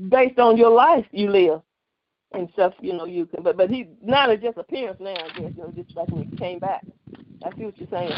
[0.08, 1.60] based on your life you live
[2.32, 2.72] and stuff.
[2.80, 3.42] You know, you can.
[3.42, 5.14] But but he not a just appearance now.
[5.14, 6.86] I guess you know, just like when he came back.
[7.44, 8.12] I see what you're saying.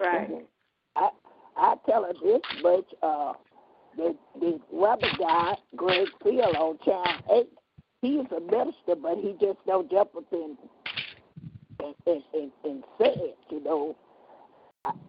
[0.00, 0.46] Right.
[0.96, 1.08] I
[1.56, 3.32] I tell her this, but uh,
[3.96, 7.52] the the other guy, Greg Field on Channel Eight,
[8.02, 10.56] he's a minister, but he just don't jump up and
[11.80, 13.96] and and, and, and say it, you know,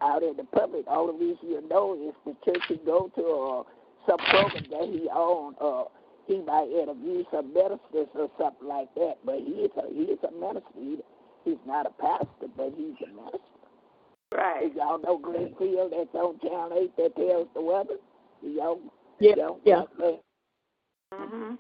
[0.02, 0.86] out in the public.
[0.88, 3.66] All the reason you know is the church he go to or
[4.08, 5.90] some program that he own, or
[6.28, 9.16] he might interview some ministers or something like that.
[9.26, 10.70] But he is a he is a minister.
[10.76, 10.98] He,
[11.44, 13.57] he's not a pastor, but he's a minister.
[14.34, 14.74] Right.
[14.76, 17.96] Y'all know Greenfield that's on Channel 8 that tells the weather?
[18.42, 18.80] Y'all,
[19.20, 19.84] Yeah, y'all, yeah.
[19.98, 20.20] man,
[21.14, 21.58] Mhm.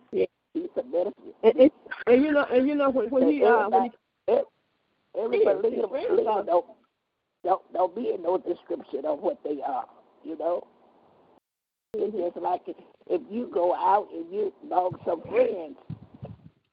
[0.54, 1.22] he's a minister.
[1.44, 1.72] And, and,
[2.08, 3.92] and you know, and you know when, when he uh, when he
[5.18, 6.66] Every Yeah, believer, yeah, very believer don't,
[7.44, 9.86] don't, don't be in no description of what they are,
[10.24, 10.68] you know?
[11.94, 12.76] It's just like if,
[13.08, 15.78] if you go out and you know some friends,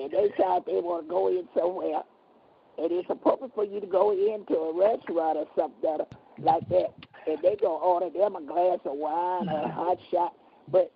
[0.01, 2.03] and they decide they want to go in somewhere,
[2.79, 6.07] and it's appropriate for you to go into a restaurant or something
[6.39, 6.95] like that,
[7.27, 10.35] and they go order them a glass of wine or a hot shot.
[10.71, 10.93] But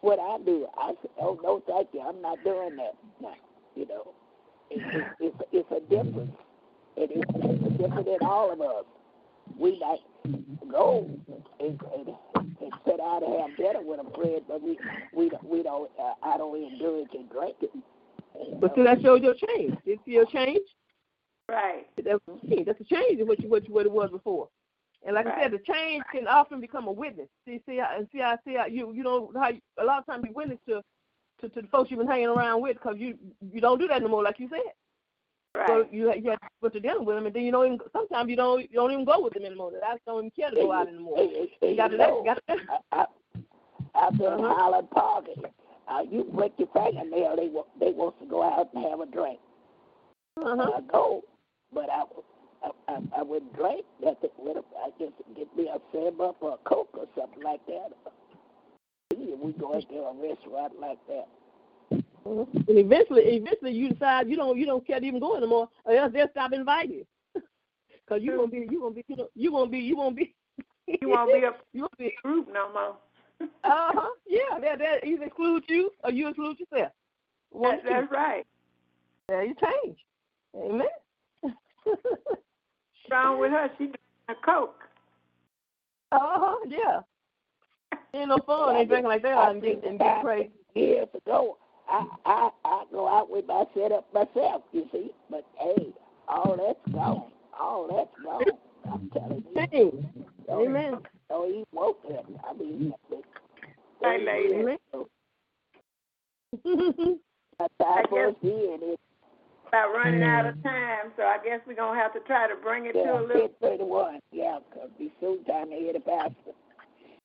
[0.00, 2.94] what I do, I say, oh no, thank you, I'm not doing that.
[3.20, 3.34] Now,
[3.76, 4.14] you know,
[4.70, 6.36] it, it, it's it's a difference,
[6.96, 8.84] and it's, it's different in all of us.
[9.58, 10.00] We might
[10.70, 11.10] go
[11.58, 12.08] and, and,
[12.60, 14.78] and sit down and have dinner with a friend, but we
[15.12, 17.82] we don't we don't uh, I don't indulge in drinking.
[18.34, 19.74] You but see that shows your change.
[19.84, 20.60] Did you see your change?
[21.50, 21.86] Right.
[21.96, 22.66] That's a change.
[22.66, 24.48] That's a change in what you what, you, what it was before.
[25.04, 27.28] And like I said, the change can often become a witness.
[27.46, 30.24] See, see, and see, I see you you know how you, a lot of times
[30.26, 30.82] you witness to,
[31.40, 33.18] to to the folks you've been hanging around with because you
[33.52, 34.60] you don't do that no more, like you said.
[35.54, 35.66] Right.
[35.68, 37.78] So you you have to to dinner with them, and then you don't even.
[37.92, 39.72] Sometimes you don't you don't even go with them anymore.
[39.84, 41.16] I don't even care to go out anymore.
[41.16, 42.24] Hey, hey, You got to let.
[42.24, 42.56] Got to.
[42.92, 43.04] I, I,
[43.94, 44.54] I've been Uh-huh.
[44.54, 45.24] Highland Park.
[45.88, 47.48] Uh, you break your fingernail, they
[47.84, 49.40] they want to go out and have a drink.
[50.36, 50.70] Uh-huh.
[50.76, 51.22] I go,
[51.72, 52.04] but I,
[52.64, 54.64] I, I, I wouldn't drink nothing with them.
[54.84, 57.90] I just get me a seven up or a coke or something like that.
[59.16, 61.26] Yeah, we go into a restaurant like that.
[62.24, 65.94] And eventually, eventually, you decide you don't you don't care to even go anymore, or
[65.94, 67.06] else they'll stop inviting you.
[68.08, 70.34] Cause you won't be you won't be you, know, you won't be you won't be
[71.00, 72.96] You won't be a you won't be a group no more.
[73.40, 73.48] uh
[73.94, 76.92] huh yeah they they either exclude you or you exclude yourself.
[77.50, 78.46] One That, that's right.
[79.28, 79.96] yeah, you change.
[80.56, 80.86] Amen.
[83.10, 83.68] Wrong with her?
[83.78, 84.80] She drinking a coke.
[86.12, 87.00] uh huh yeah.
[88.14, 88.76] Ain't no fun.
[88.76, 90.50] Ain't drinking like that I and think get and that get crazy.
[90.74, 91.58] Years ago,
[91.88, 95.10] I, I, I go out with my setup myself, you see.
[95.28, 95.92] But hey,
[96.28, 97.24] all that's gone.
[97.58, 98.44] All that's gone.
[98.92, 99.66] I'm telling you.
[99.66, 100.04] Change.
[100.46, 100.98] Don't- Amen.
[101.28, 102.38] Don't even woke him.
[102.48, 102.92] I mean,
[104.02, 104.54] Hey, lady.
[104.54, 104.78] Amen.
[107.58, 109.02] That's I our guess- first year, and it's
[109.70, 112.86] About running out of time, so I guess we're gonna have to try to bring
[112.86, 113.48] it to a little.
[113.60, 114.18] 1031.
[114.32, 116.34] Yeah, because be soon time to hear the pastor.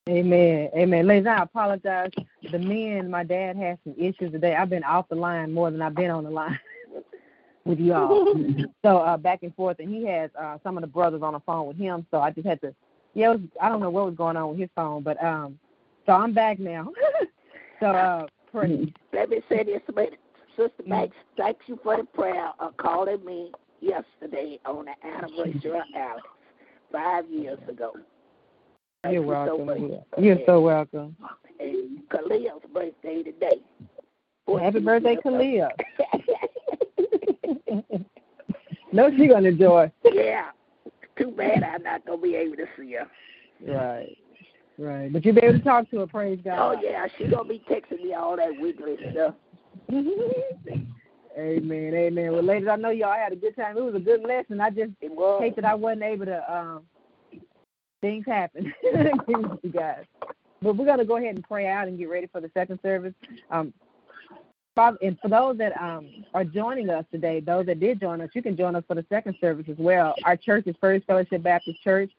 [0.08, 0.70] Amen.
[0.78, 1.08] Amen.
[1.08, 2.12] Ladies, I apologize.
[2.52, 4.54] The men, my dad has some issues today.
[4.54, 6.60] I've been off the line more than I've been on the line
[7.66, 8.36] with you all.
[8.86, 11.40] so uh back and forth and he has uh some of the brothers on the
[11.40, 12.76] phone with him, so I just had to
[13.16, 15.58] yeah, it was, I don't know what was going on with his phone, but um
[16.06, 16.92] so I'm back now.
[17.80, 18.94] so uh pray.
[19.12, 20.12] Let me say this, but
[20.56, 20.90] Sister Mm.
[20.90, 23.52] Banks, thanks you for the prayer of calling me
[23.82, 26.28] yesterday on the anniversary of Alex,
[26.92, 27.92] five years ago.
[29.04, 29.88] Thank You're you welcome.
[29.90, 30.04] dear.
[30.18, 31.16] You're so welcome.
[31.60, 33.62] And Khalil's birthday today.
[34.48, 35.70] Well, Happy birthday, 14 years
[36.98, 38.06] Kalia.
[38.92, 39.92] no, she's gonna enjoy.
[40.12, 40.52] yeah.
[41.18, 43.08] Too bad I'm not gonna be able to see her.
[43.62, 44.18] Right.
[44.78, 45.12] Right.
[45.14, 46.60] But you'll be able to talk to her, praise God.
[46.78, 49.36] Oh yeah, she gonna be texting me all that weekly stuff.
[51.38, 52.32] Amen, amen.
[52.32, 53.78] Well, ladies, I know y'all had a good time.
[53.78, 54.62] It was a good lesson.
[54.62, 56.54] I just hate that I wasn't able to.
[56.54, 56.84] Um,
[58.00, 58.74] things happen,
[59.28, 60.06] you guys.
[60.62, 63.14] But we're gonna go ahead and pray out and get ready for the second service.
[63.52, 63.74] Um,
[64.76, 68.30] Father, and for those that um are joining us today, those that did join us,
[68.34, 70.16] you can join us for the second service as well.
[70.24, 72.12] Our church is First Fellowship Baptist Church,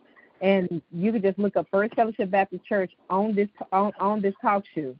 [0.42, 4.34] and you can just look up First Fellowship Baptist Church on this on, on this
[4.42, 4.94] talk show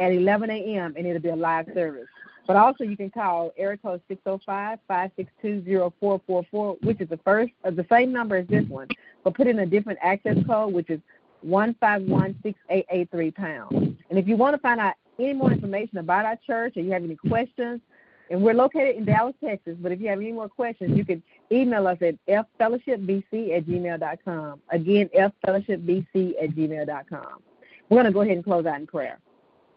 [0.00, 0.94] at 11 a.m.
[0.96, 2.08] and it'll be a live service.
[2.46, 8.12] But also you can call area code 605-562-0444, which is the first uh, the same
[8.12, 8.88] number as this one,
[9.22, 10.98] but put in a different access code, which is
[11.46, 13.96] 1516883 pound.
[14.10, 16.92] And if you want to find out any more information about our church or you
[16.92, 17.82] have any questions,
[18.30, 21.22] and we're located in Dallas, Texas, but if you have any more questions, you can
[21.50, 24.60] email us at ffellowshipbc at gmail.com.
[24.70, 27.42] Again, ffellowshipbc at gmail.com.
[27.88, 29.18] We're going to go ahead and close out in prayer.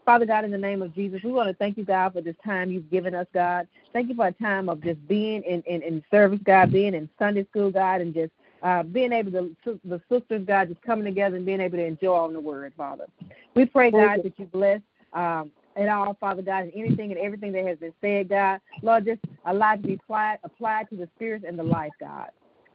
[0.05, 2.35] Father God, in the name of Jesus, we want to thank you, God, for this
[2.43, 3.67] time you've given us, God.
[3.93, 7.09] Thank you for a time of just being in, in, in service, God, being in
[7.17, 8.31] Sunday school, God, and just
[8.63, 12.15] uh, being able to, the sisters, God, just coming together and being able to enjoy
[12.15, 13.05] on the word, Father.
[13.55, 14.81] We pray, God, that you bless
[15.13, 18.59] um, it all, Father God, and anything and everything that has been said, God.
[18.81, 22.29] Lord, just allow it to be applied, applied to the spirit and the life, God.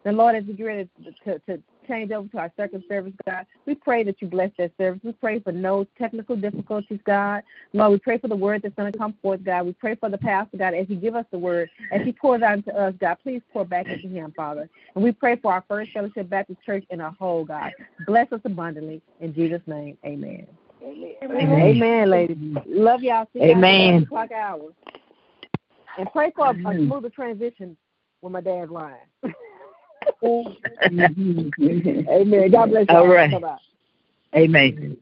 [0.04, 3.12] And Lord, as we get ready to, to, to change over to our second service,
[3.26, 5.00] God, we pray that you bless that service.
[5.02, 7.42] We pray for no technical difficulties, God.
[7.72, 9.66] Lord, we pray for the word that's going to come forth, God.
[9.66, 12.42] We pray for the pastor, God, as he give us the word, as he pours
[12.42, 14.68] out into us, God, please pour back into him, Father.
[14.94, 17.72] And we pray for our First Fellowship Baptist Church in a whole, God.
[18.06, 19.02] Bless us abundantly.
[19.20, 20.46] In Jesus' name, amen.
[20.82, 21.14] Amen.
[21.24, 22.36] Amen, amen ladies.
[22.66, 23.26] Love y'all.
[23.32, 23.94] See y'all Amen.
[23.94, 24.72] at the o'clock hour.
[25.98, 27.76] And pray for a, a smoother transition
[28.20, 28.94] when my dad's line.
[30.22, 32.08] Mm-hmm.
[32.08, 32.50] Amen.
[32.50, 32.96] God bless you.
[32.96, 33.42] All right.
[34.34, 34.96] Amen.